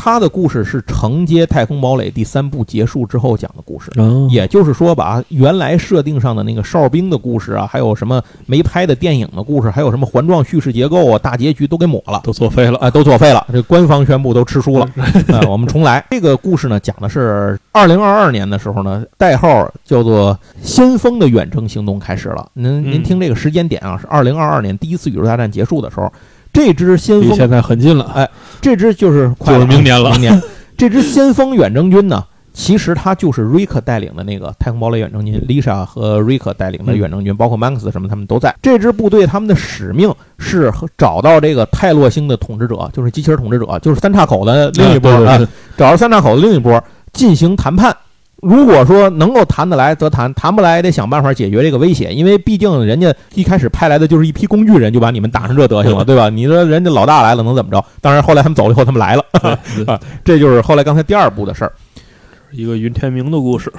[0.00, 3.90] 他的故事是承接《太空堡垒》第三部结束之后讲的故事，
[4.30, 13.44] 也就是说，把原来设定上的那个哨兵的故事啊，还有什么没拍的电影的故事，还有什么环状叙事结构啊、大结局都给抹了，都作废了，啊，都作废了。
[13.52, 14.88] 这官方宣布都吃书了，
[15.34, 16.06] 啊，我们重来。
[16.08, 22.48] 这个故事呢，讲的是二零二二年的时候呢，代号叫做“先锋”的远征行动开始了。
[22.54, 26.10] 您您听这个时间点啊，是二零二二年第一次宇宙大战结束的时候。
[26.58, 28.28] 这支先锋现在很近了，哎，
[28.60, 30.10] 这支就是快明年了。
[30.10, 30.42] 明年，
[30.76, 38.52] 这支先锋远征军呢，其实他就是瑞克带领的那个太空堡垒远征军，Lisa 和瑞克带领的远征军，包括 Max 什么他们都在。
[38.60, 45.38] 这支部队他们的使命是找到这个泰洛星的统治者，就是机器人统治者，就是三岔口的另一波啊，
[45.76, 46.82] 找到三岔口的另一波
[47.12, 47.96] 进行谈判。
[48.40, 52.12] 如果说能够谈得来，则谈；谈不来，也得想办法解决这个威胁。
[52.12, 56.28] 因为毕竟人家一开始派来的就是一批工具人，就把你们打成这德行了， 对吧？
[56.28, 57.84] 你说人家老大来了，能怎么着？
[58.00, 59.24] 当然，后来他们走了以后，他们来了，
[60.24, 61.72] 这就是后来刚才第二部的事儿，
[62.52, 63.72] 一个云天明的故事。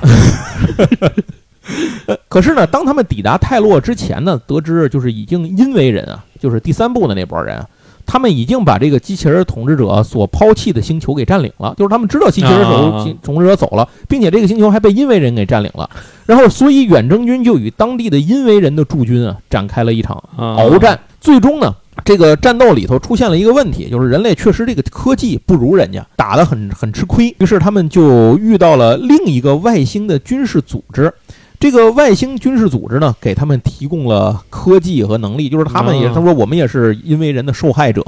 [2.27, 7.63] 可是呢，当他们抵达泰洛之前呢，得知就是已经因为人啊，就是第三部的那波人。
[8.11, 15.87] 他们已经把这个机器人统治者所抛弃的星球给占领了，就是他们知道机器人统统治者走了，并且这个星球还被因为人给占领了。
[16.25, 20.99] 然后，所以远征军就与当地的因为人的驻军啊展开了一场鏖战。
[21.21, 27.35] 最终呢，这个战斗里头出现了一个问题，就是人类确实这个科技不如人家，打得很很吃亏。
[27.37, 31.13] 于是他们就遇到了另一个外星的军事组织。
[31.59, 38.01] 这个外星军事组织呢，给他们提供了科技和能力，就是他们也他说我们也是因为人的受害者，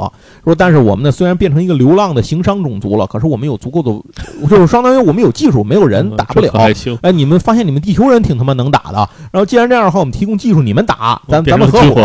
[0.46, 6.50] 说但是我们呢虽然变成一个流浪的行商种族了，可是我们有足够的，就是相当于我们有技术，没有人打不了。
[7.02, 12.02] 哎，你们发现你们地球人挺他妈能打的，然后既然这样的话，我们提供技术，你们打，咱咱们合伙。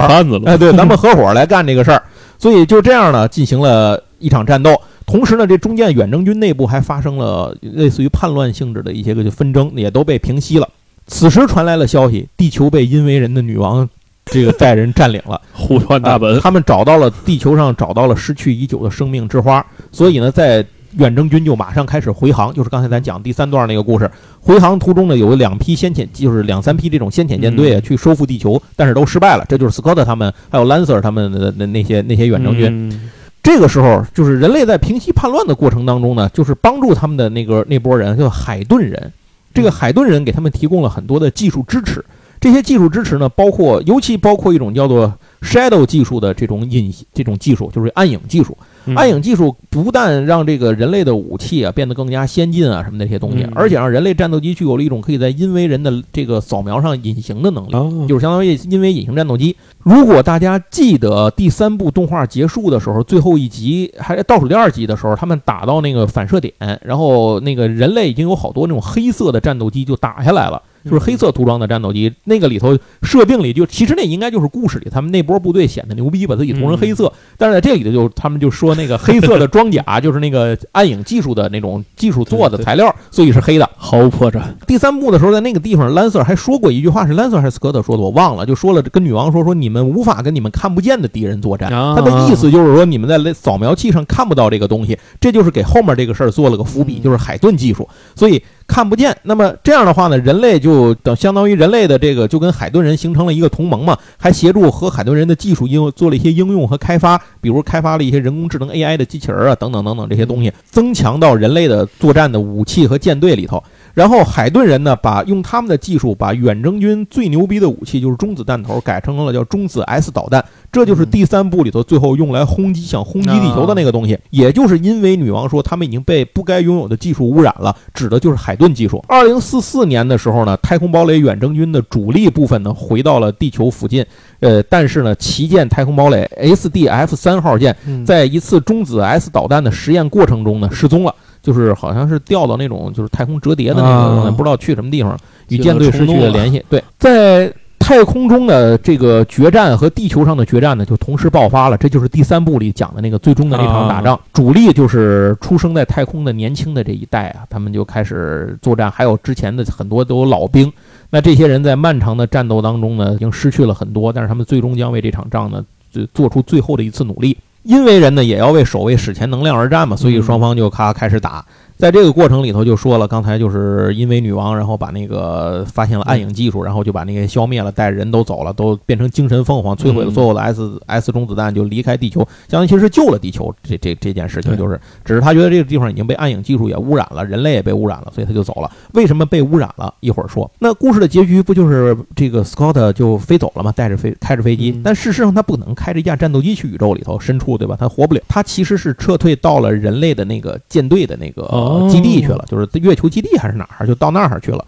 [0.46, 2.02] 哎，对，咱们合伙来干这个事儿。
[2.38, 4.74] 所以就这样呢，进行了一场战斗。
[5.06, 10.68] 同时呢，这中间远征军内部还发生了类似于叛乱性质的一些个纷争，也都被平息了。
[11.06, 13.88] 此时传来了消息，地球被因为人的女王
[14.24, 16.40] 这个带人占领了， 互换大本。
[16.40, 20.66] 他们找到了地球上找到了失去已久的生命之花，所以呢，在
[20.98, 24.10] 远征军就马上开始回航，就是刚才咱讲第三段那个故事。
[24.40, 29.44] 回航途中呢，有两批先遣，就是两三批这种先遣舰队去收复地球，但是都失败了。
[29.48, 33.10] 这就是斯科特他们还有兰瑟他们的那那些那些远征军。
[33.42, 39.12] 这个时候，就是人类在平息叛乱的过程当中呢，就是帮助他们的那个那波人叫海顿人。
[39.56, 42.04] 这个海顿人给他们提供了很多的技术支持，
[42.46, 48.56] 这些技术支持呢，包括尤其包括一种叫做 shadow 技术的这种隐这种技术，就是暗影技术。
[48.94, 59.56] 暗影技术不但让这个人类的武器啊变得更加先进啊什么那些东西，而且让人类战斗机具有了一种可以在因为人的这个扫描上隐形的能力，就是相当于因为隐形战斗机。
[59.82, 70.62] 如果大家记得第三部动画结束的时候，最后一集还倒数第二集的时候，他们打到那个反射点，然后那个人类已经有好多那种黑色的战斗机就打下来了。
[70.86, 77.12] 就是黑色涂装的战斗机，那个里头设定里就其实那应该就是故事里他们那波部队显得牛逼，把自己涂成黑色。
[77.36, 84.40] 但是在这里头就他们就说那个黑色的装甲就是那个暗影技术的那种技术做的材料，所以是黑的，毫无破绽。
[84.66, 91.70] 第三部的时候，在那个地方，兰瑟还说过一句话，是兰瑟还是斯科特说的，我忘了，就说了跟女王说说你们无法跟你们看不见的敌人作战。
[91.70, 97.88] 他的意思就是说你们在扫描器上看不到这个东西，这就是给后面这个事儿做了个伏笔，就是海顿技术。
[98.14, 98.42] 所以。
[98.66, 99.16] 看不见。
[99.22, 113.62] 那么这样的话呢，人类就等相当于人类的这个就跟海顿人形成了一个同盟嘛，还协助和海顿人的技术应用做了一些应用和开发，比如开发了一些人工智能 AI 的机器人啊，等等等等这些东西，增强到人类的作战的武器和舰队里头。
[113.96, 120.44] 然后海顿人呢，把用他们的技术，把远征军最牛逼的武器，就是中子弹头，改成了叫中子 S 导弹。
[120.70, 124.18] 这就是第三部里头最后用来轰击想轰击地球的那个东西。
[124.28, 129.02] 也就是因为女王说他们已经被不该拥有的技术污染了，指的就是海顿技术。
[129.08, 134.04] 二零四四年的时候呢，太空堡垒远征军的主力部分呢回到了地球附近。
[134.40, 137.74] 呃，但是呢，旗舰太空堡垒 SDF 三号舰
[138.04, 141.14] 在一次中子 S 导弹的实验过程中呢失踪了。
[141.46, 145.16] 就是好像是掉到那种就是太空折叠的那个，不知道去什么地方，
[145.48, 146.60] 与舰队失去了联系。
[146.68, 151.76] 对，在太空中的这个决战和地球上的决战呢，就同时爆发了。
[151.76, 154.18] 这就是第三部里讲的那个最终的那场打仗。
[154.32, 158.90] 主力就是出生在太空的年轻的这一代啊，他们就开始作战。
[158.90, 160.72] 还有之前的很多都有老兵。
[161.10, 165.64] 那这些人在漫长的战斗当中呢，已经失去了很多，但是他们最终将为这场仗呢，
[166.12, 167.38] 做出最后的一次努力。
[167.66, 171.44] 因为人呢也要为守卫史前能量而战嘛，所以双方就咔开始打。
[171.78, 183.54] 在这个过程里头，就说了，刚才就是因为女王，然后把那个发现了暗影技术，然后就把那个消灭了，带着人都走了，都变成精神凤凰，摧毁了所有的 S S 中子弹，就离开地球，相当于其实救了地球。
[183.62, 188.70] 这这这件事情就是，只是他觉得这个地方已经被暗影技术也污染了，人类也被污染了，所以他就走了。
[188.94, 189.92] 为什么被污染了？
[190.00, 190.50] 一会儿说。
[190.58, 193.70] 那故事的结局不就是这个 Scott 就飞走了吗？
[193.72, 197.76] 带着飞开着飞机，但事实上他不能开着一架战斗机去宇宙里头深处，对吧？
[197.78, 198.20] 他活不了。
[198.28, 201.42] 他其实是撤退到了人类的那个舰队的那个
[201.90, 202.44] 基地去了。
[202.48, 204.64] 就是月球基地还是哪儿，就到那儿去了。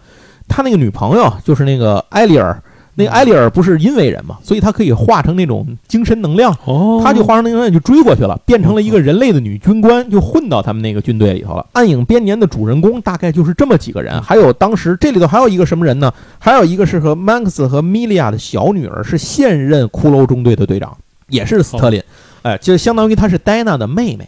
[0.47, 2.59] 他那个女朋友就是那个埃里尔，
[2.95, 6.51] 那个埃里尔不是因为人嘛，所以他可以化成那种精神能量。
[6.65, 11.65] 哦，他就化成那能量就追过去了，变成了一个人类的女军官，就混到他们那个军队里头了。
[11.73, 16.11] 暗影编年的主人公大概就是这么几个人，还有当时这里头还有一个什么人呢？
[16.39, 20.97] 还有一个是和 Max 和 Milia 的小女儿，是现任骷髅中队的队长，
[21.27, 22.01] 也是斯特林。
[22.41, 24.27] 哎，就相当于她是戴娜的妹妹。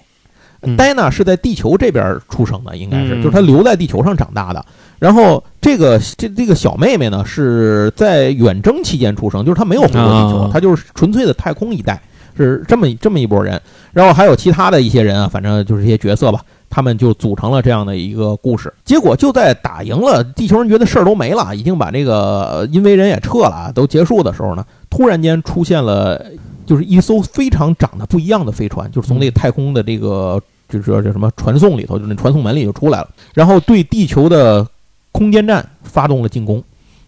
[0.78, 4.64] 戴娜是在地球这边出生的，应该是，就是她留在地球上长大的。
[5.00, 12.00] 然后这个这这个小妹妹呢，是在远征期间出生，就是她没有回过地球，她就是纯粹的太空一代，
[12.38, 13.60] 是这么这么一拨人。
[13.92, 18.72] 然后还有其他的一些人啊，反正就是一些角色吧，他们就组成了这样的一个故事。
[18.86, 26.24] 结果就在打赢了，地球人觉得事儿都没了，已经把这个因为人也撤了，都结束的时候呢，突然间出现了，
[26.68, 30.40] 就是一艘非常长得不一样的飞船，就是从那个太空的这个。
[30.72, 34.66] 就是说什么传送里头，就那传送门里就出来了，然后对地球的
[35.12, 36.64] 空间站发动了进攻，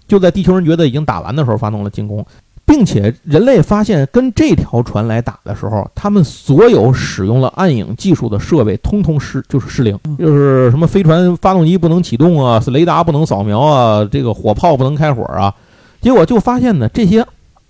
[0.07, 2.23] 就在地球人觉得已经打完的时候发动了进攻，
[2.65, 15.55] 并且人类发现跟这条船来打的时候，他们所有使用了暗影技术的设备通通失就是失灵， 就是什么飞船发动机不能启动啊，雷达不能扫描啊，这个火炮不能开火啊，
[16.01, 17.25] 结果就发现呢，这些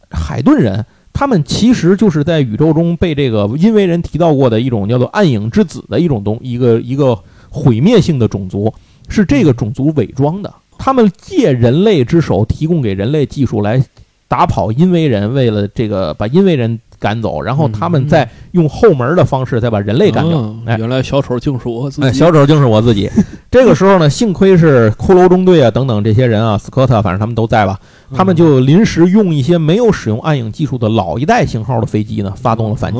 [0.10, 0.84] 海顿人。
[1.14, 7.18] 他们其实就是在宇宙中被这个因为人提到过的一种叫做暗影之子的一种东一个一个
[7.50, 8.74] 毁灭性的种族，
[9.08, 10.54] 是这个种族伪装的。
[10.78, 13.82] 他们借人类之手提供给人类技术来
[14.28, 16.80] 打跑因为人，为了这个把因为人。
[17.04, 20.56] 赶走，然后他们再用后门的方式再把人类赶掉。
[20.66, 22.08] 哎，原来小丑竟是我自己。
[22.08, 23.12] 哎，小丑竟是我自己。
[23.52, 27.78] 这个时候呢，幸亏是骷髅中队啊等等这些人啊，斯科特，反正他们都在吧。
[28.16, 33.00] 他们就临时用一些没有使用暗影技术的老一代型号的飞机呢，发动了反击。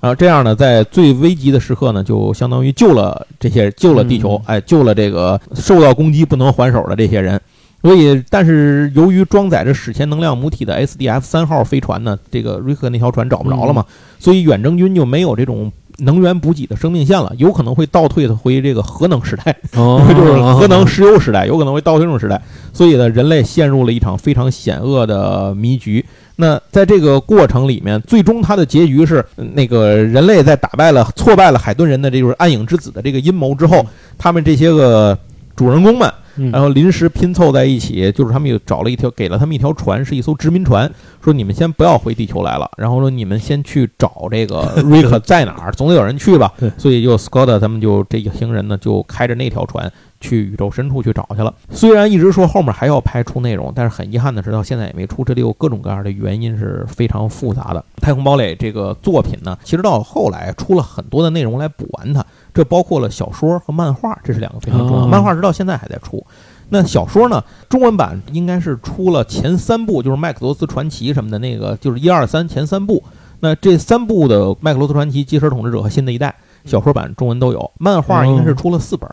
[0.00, 7.40] 啊，这样呢，在最危急的时刻呢，就相当于救了这些，救了地球，哎，救了这个受到攻击不能还手的这些人。
[7.82, 13.84] 所以，但是由于装载着史前能量母体的 SDF 三号飞船呢，这个瑞克那条船找不着了嘛，
[14.20, 22.40] 所以远征军就没有这种能源补给的生命线了，有可能会倒退回这个核能时代， 就是核能石油时代，有可能会倒退这种时代。
[22.72, 26.04] 所以呢，人类陷入了一场非常险恶的迷局。
[26.36, 29.24] 那在这个过程里面，最终它的结局是，
[29.54, 33.84] 那个人类在打败了、挫败了海顿人的这就是暗影之子的这个阴谋之后，
[34.16, 35.18] 他们这些个
[35.56, 36.08] 主人公们。
[36.50, 40.90] 然后临时拼凑在一起，就是他们又找了一条，给了他们一条船，是一艘殖民船，
[41.22, 46.52] 说你们先不要回地球来了，然后说你们先去找这个 瑞克在哪儿，总得有人去吧。
[46.78, 51.52] 所以就 Scott 他们就这一行人呢，就开着那条船去宇宙深处去找去了。
[51.70, 57.84] 虽然一直说后面还要拍出内容，但是很遗憾的是到现在也没出，这里有各种各样的原因是非常复杂的。
[58.00, 62.24] 《太空堡垒》这个作品呢，其实到后来出了很多的内容来补完它。
[62.54, 65.06] 这包括了小说和漫画，这是两个非常重要。
[65.06, 66.24] 漫画直到现在还在出。
[66.68, 67.42] 那小说呢？
[67.68, 73.02] 中文版应该是出了前三部，就是《麦克罗斯传奇》什么的那个，就是一二三前三部。
[73.40, 76.34] 那这三部的《麦克罗斯传奇》、《机车统治者》和《新的一代》
[76.70, 77.70] 小说版中文都有。
[77.78, 79.06] 漫画应该是出了四本，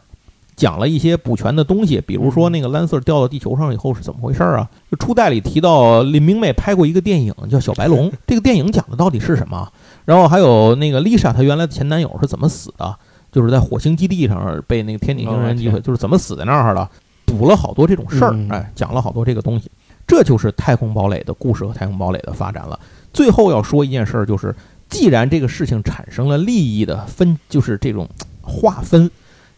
[0.56, 4.70] 讲了一些补全的东西，比如说那个蓝色掉到地球上以后是怎么回事啊？
[4.90, 9.68] 就初代里提到林明美拍过一个电影叫《小白龙》， 这个电影讲的到底是什么？
[10.06, 12.96] 然后还有那个丽莎她原来的前男友是怎么死的？
[13.32, 16.90] 就是在火星基地上被那个天顶星人击毁，就是怎么死在那儿了？
[17.26, 19.70] 补了好多这种事儿，哎，讲了好多这个东西。
[20.08, 22.80] 这就是太空堡垒的故事和太空堡垒的发展了。
[23.14, 24.56] 最后要说一件事儿，就是
[24.90, 28.10] 既然这个事情产生了利益的分，就是这种
[28.42, 29.10] 划分。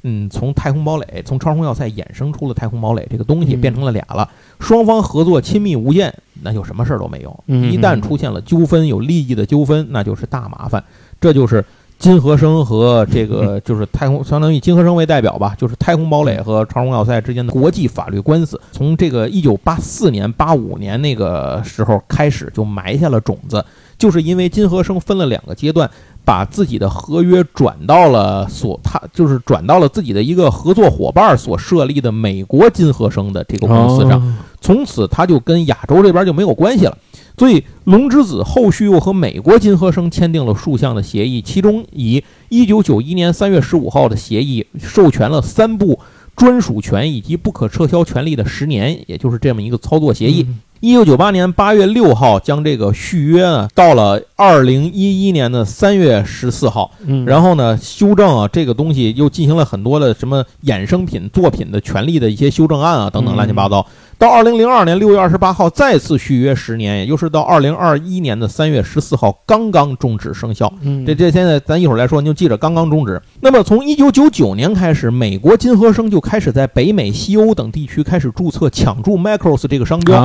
[0.04, 4.28] 嗯，从太空堡垒，从超空要塞衍生出了太空堡垒这个东西，变成了俩了。
[4.60, 7.44] 双方合作亲密无间，那就什么事儿都没有。
[7.46, 10.84] 一旦出现了纠纷，有利益的纠纷，那就是大麻烦。
[11.22, 11.64] 这就是
[12.02, 18.60] 金和生和这个 就是太空，相当于金和生为代表吧，就是太空堡垒和超时空要塞之间的国际法律官司。
[18.74, 23.64] 从这个一九八四年、八五年那个时候开始，就埋下了种子。
[23.97, 25.89] 就是因为金和生分了两个阶段。
[26.24, 34.22] 把自己的合约转到了所他就是转到了自己的一个合作伙伴所设立的美国金和生的这个公司上，
[34.62, 36.97] 从此他就跟亚洲这边就没有关系了。
[37.38, 45.99] 所以龙之子后续又和美国金和生签订了数项的协议，其中以一九九一年三月十五号的协议授权了三部
[46.36, 50.45] 专属权以及不可撤销权利的十年，也就是这么一个操作协议。
[50.82, 56.91] 一九九八年八月六号将这个续约呢，到了二零一一年的三月十四号，
[57.26, 63.86] 然后呢修正啊这个东西又进行了很多的什么衍生品作品的权利的一些修正案啊等等乱七八糟。
[64.22, 70.72] 到二零零二年六月二十八号再次续约十年，也就是到二零二一年的三月十四号刚刚终止生效。
[71.08, 73.20] 这这现在咱一会儿来说，你就记着刚刚终止。
[73.40, 80.16] 那么从一九九九年开始，美国金和生就开始在北美、西欧等地区开始注册抢注 Macros 这个商标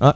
[0.00, 0.12] 啊。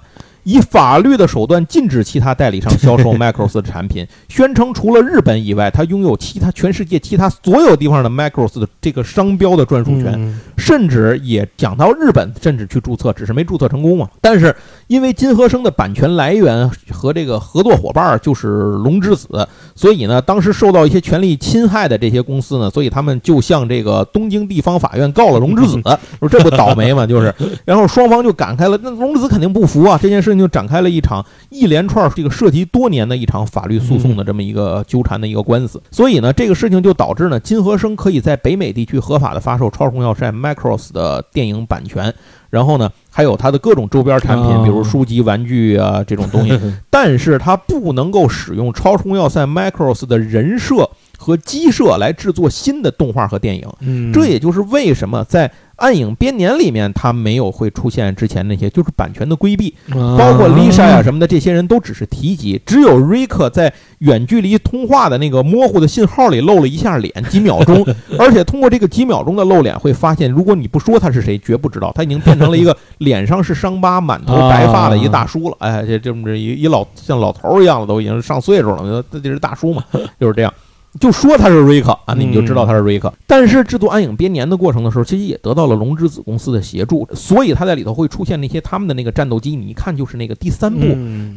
[0.47, 14.09] 以法律的手段禁止其他代理商销售 Macros 的产品，宣称除了日本以外，他拥有其他全世界其他所有地方的 Macros 的这个商标的专属权，甚至也讲到日本，甚至去注册，只是没注册成功嘛。
[14.21, 14.55] 但是
[14.87, 19.27] 因为金和生的版权来源和这个合作伙伴就是龙之子，
[19.75, 25.83] 所以呢，当时受到一些权利侵害的这些公司呢，所以他们就向这个东京地方法院告了龙之子，
[26.21, 27.35] 说这不倒霉嘛，就是，
[27.65, 30.36] 然后双方就展开了，那龙之子肯定不服啊，这件事。
[30.39, 42.13] 就展开了一场一连串这个涉及多年的一场法律诉讼的这么一个纠缠的一个官司，所以呢，这个事情就导致呢，金和生可以在北美地区合法的发售《超时空要塞 Macross》的电影版权，
[42.51, 46.59] 然后呢，还有它的各种周边产品，比如书籍、玩具啊这种东西，
[46.91, 54.13] 但是它不能够使用《超时空要塞 Macross》的人设和机设来制作新的动画和电影。
[54.13, 55.51] 这也就是为什么在。
[55.77, 67.87] 暗影编年里面，他没有会出现之前那些，就是版权的规避，包括 Lisa 呀什么的，这些人都只是提及，只有瑞克在远距离通话的那个模糊的信号里露了一下脸，几秒钟，
[68.19, 75.57] 而且通过这个几秒钟的露脸，会发现，如果你不说他是谁，绝不知道，他已经变成了一个 脸上是伤疤、满头白发的一个大叔了。
[75.61, 79.85] 哎，这这么一一老像老头一样的，都已经上岁数了，这就是大叔嘛，
[80.19, 80.53] 就是这样。
[81.01, 83.13] 就说他是瑞克啊，那你就知道他是瑞克。
[83.27, 90.87] 但是制作《暗影编年》的过程的时候，其实也得到了龙之子公司的协助，所以他在里头会出现那些他们的那个战斗机，你一看就是那个第三部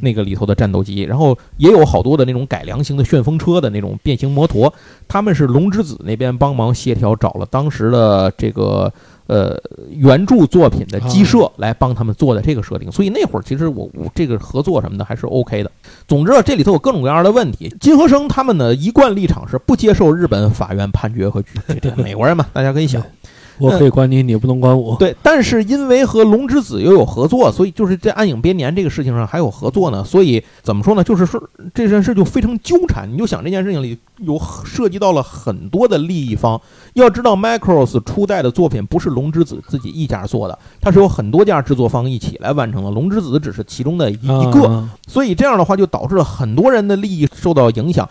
[0.02, 1.02] 那个里头的战斗机。
[1.02, 4.74] 然后也有好多的那种改良型的旋风车的那种变形摩托，
[5.08, 8.92] 他们是龙之子那边帮忙协调，找了当时的这个。
[9.30, 9.56] 呃，
[9.92, 15.70] 原著作品的机设来帮他们做的这个设定，所以那会儿其实我我这个合作什么的还是 OK 的。
[16.08, 17.72] 总之啊，这里头有各种各样的问题。
[17.80, 21.44] 金和生他们的一贯立场是不接受日本法院判决和
[21.80, 23.04] 这 美国人嘛，大家可以想。
[23.60, 24.96] 我可以管你，你不能管我。
[24.98, 30.04] 对，但是因为和龙之子又有合作，所以就是在暗影编年这个事情上还有合作呢。
[30.04, 31.04] 所以怎么说呢？
[31.04, 31.42] 就是说
[31.74, 33.12] 这件事就非常纠缠。
[33.12, 36.60] 你就想这件事情里有涉及到了很多的利益方。
[36.94, 42.90] 要知道，Macross 初代的作品不是龙之子自己一家做的，它是有很多家制作方一起来完成的。
[42.90, 48.08] 龙之子只是其中的一一个，所以这样的话就导致了很多人的利益受到影响。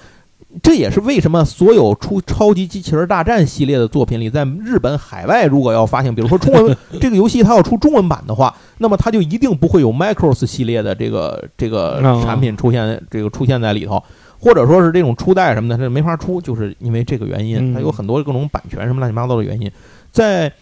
[0.63, 14.03] 这也是为什么所有出《超级机器人大战》系列的作品里，在日本海外如果要发行，比如说中文 这个游戏它要出中文版的话，那么它就一定不会有 Macross 系列的这个这个产品出现，这个出现在里头，
[14.39, 19.71] 或者说是这种初代什么的，它没法出，就是因为这个原因，它有很多各种版权什么乱七八糟的原因。
[20.11, 20.53] 在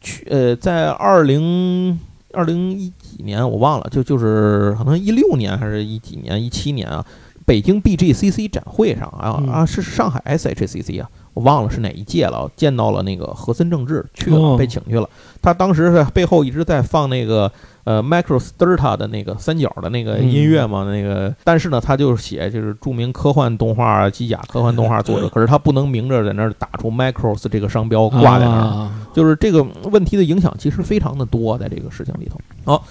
[0.00, 1.98] 去呃，在二零
[2.32, 7.04] 二零一几年我忘了，就就是可能一六年还是一几年一七年啊。
[7.44, 15.08] 北京 BGCC 展会上啊啊是上海 SHCC 啊，我忘了是哪一届了，见到了那个和森正治去了，被请去了。
[15.40, 17.50] 他当时是背后一直在放那个
[17.84, 32.38] 呃 MicroStarta 的那个三角的那个音乐嘛，那个但是呢，他就是写就是著名科幻动画机甲科幻动画作者， 可是他不能明着在那儿打出 Micros 这个商标挂在那儿，就是这个问题的影响其实非常的多在这个事情里头。
[32.64, 32.84] 好，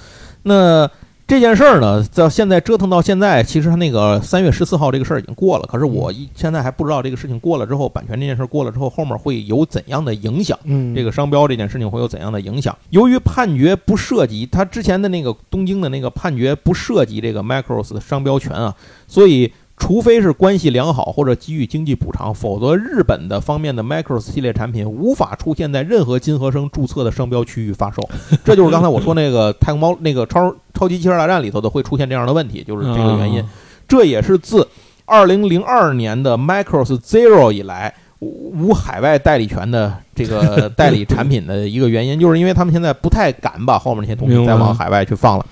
[0.44, 0.90] 那。
[1.32, 5.66] 这件事儿呢，到现在折腾到现在，其实他那个三月十四号这个事儿已经过了。
[5.66, 10.60] 可是我一现在还不知道这个事情过了之后，版权这件事儿过了之后，后面会有怎样的影响？
[10.66, 12.78] 嗯，这个商标这件事情会有怎样的影响？
[12.90, 18.76] 由于判决不涉及他之前的那个东京的那个判决不涉及这个 Micros 的商标权啊，
[19.08, 19.54] 所以。
[19.84, 28.08] 除非是关系良好或者给予经济补偿，否则日本的方面的 Micros 系列产品无法出现在任何金和生注册的商标区域发售。
[28.46, 33.44] 这就是刚才我说那个太空猫那个超超级汽车大战里头的会出现这样的问题，就是这个原因。
[33.88, 34.66] 这也是自
[35.06, 45.46] 二零零二年的 Micros Zero 以来无海外代理权的这个代理产品的一个原因，就是因为他们现在不太敢把后面那些东西再往海外去放了。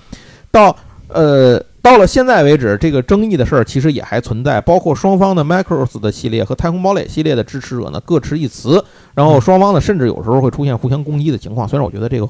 [0.52, 0.74] 到
[1.08, 1.60] 呃。
[1.82, 11.66] 到了现在为止，这个争议的事儿其实也还存在，包括双方的 Micros 的系列和太空堡垒系列的支持者呢各持一词，然后双方呢甚至有时候会出现互相攻击的情况。
[11.66, 12.28] 虽然我觉得这个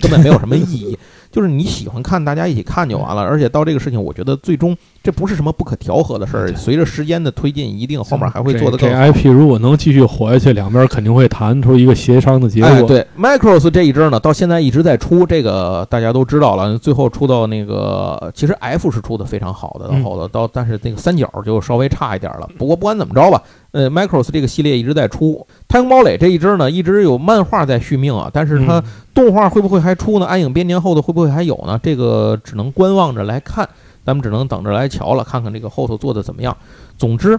[0.00, 0.96] 根本没有什么意义。
[1.36, 3.20] 就是你喜欢看，大家一起看就完了。
[3.20, 6.50] 而且到这个事情，我觉得最终这不是什么不可调和的事儿。
[6.56, 8.88] 随着时间的推进，一定后面还会做得更。
[8.88, 12.70] 这 IP 如果能继续活下去，两边肯定会谈出一个协商的结果。
[12.70, 16.78] 哎，对，Micros 这一支呢，到现在一直在出，这个大家都知道了。
[16.78, 22.48] 最后出到那个，其实 F 是出的非常好的，然后头到，但是那个三角就稍微差一点了。
[22.56, 23.42] 不过不管怎么着吧。
[23.76, 30.24] 呃，Micros 这个系列一直在出，太空堡垒这一支呢，一直有漫画在续命啊，但是它动画会不会还出呢？
[30.24, 31.78] 暗影编年后的会不会还有呢？
[31.82, 33.68] 这个只能观望着来看，
[34.02, 36.56] 咱们只能等着来瞧了，看看这个后头做的怎么样。
[36.96, 37.38] 总之，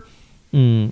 [0.51, 0.91] 嗯，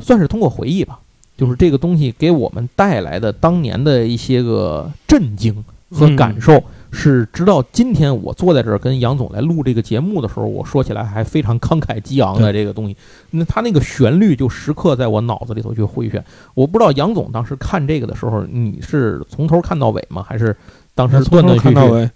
[0.00, 0.98] 算是通过回忆吧，
[1.38, 6.60] 就是这个东西给我们带来的当年的一些个震惊和感受。
[6.92, 12.96] 是，直到今天我坐在这儿跟杨总来录这个节目的时候，我说起来还非常慷慨激昂的这个东西，
[13.30, 16.22] 那他那个旋律就时刻在我脑子里头去回旋。
[16.54, 20.22] 我不知道杨总当时看这个的时候，你是从头看到尾吗？
[20.28, 20.54] 还是
[20.94, 22.08] 当时从头看到尾？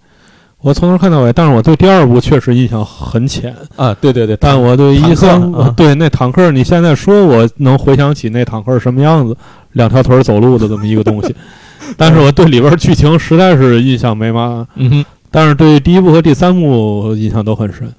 [0.59, 3.93] 我从头看到尾，但是我对第二部确实印象很浅啊。
[4.01, 9.35] 对对对，但我对一三对那坦克，你现在说我能回想起那坦克什么样子，
[9.73, 11.35] 两条腿走路的这么一个东西。
[11.97, 17.91] 但是我对里边剧情实在是印象没嘛，嗯哼，但是对第一部和第三部印象都很深。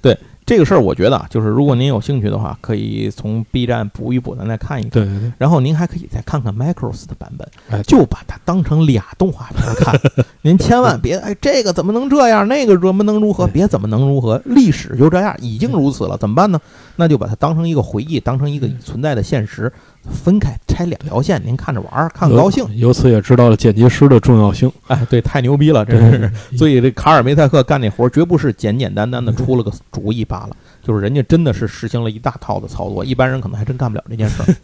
[0.00, 4.90] 对这个事儿，我觉得就是如果您有兴趣的话，可以从 B 站补一补，咱再看一看。
[4.90, 5.32] 对对对。
[5.38, 9.94] 然后您还可以再看看 Micros 的版本，就把它当成俩动画片看。
[10.42, 12.46] 您千万别哎，这个怎么能这样？
[12.48, 13.46] 那个怎么能如何？
[13.46, 14.42] 别怎么能如何？
[14.44, 16.60] 历史就这样，已经如此了，怎么办呢？
[16.96, 19.72] 那就把它当成一个回忆，当成一个存在的现实。
[20.10, 22.64] 分开拆两条线，您看着玩儿，看高兴。
[22.76, 24.70] 由此也知道了剪辑师的重要性。
[24.88, 26.56] 哎，对，太牛逼了，真是。
[26.56, 34.54] 所以这卡尔梅泰克干那活儿绝不是简简单单的出了个主意罢了，就是人家真的是实行了一大套的操作，一般人可能还真干不了这件事儿。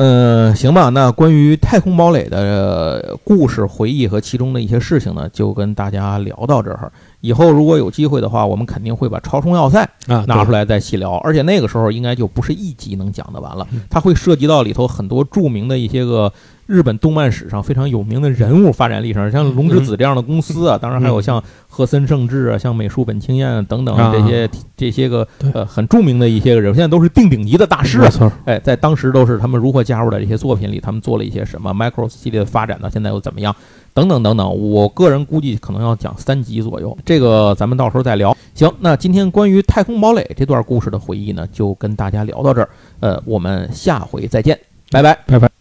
[0.00, 6.92] 嗯，行吧，那关于太空堡垒的故事、回忆和其中的一些事情呢，就跟大家聊到这儿。
[7.20, 16.32] 以后如果有机会的话，我们肯定会把超充要塞啊拿出来再细聊，而且那个时候应该就不是一集能讲得完了，它会涉及到里头很多著名的一些个
[16.68, 24.46] 日本动漫史上非常有名的人物发展历程，像龙之子这样的公司啊，当然还有像和森圣治啊、像美术本清彦等等这些
[24.76, 32.90] 这些个呃很著名的一些个人，现在都是定顶级的大师，没错，哎，在当时都是他们如何加入的这些作品里，他们做了一些什么，Micros 系列的发展呢？
[32.92, 33.56] 现在又怎么样？
[33.94, 38.36] 等等等等，我个人估计可能要讲三集左右，这个咱们到时候再聊。
[38.54, 42.68] 行，那今天关于太空堡垒这段故事的回忆呢，就跟大家聊到这儿。
[43.00, 44.58] 呃，我们下回再见，
[44.90, 45.57] 拜拜，拜拜。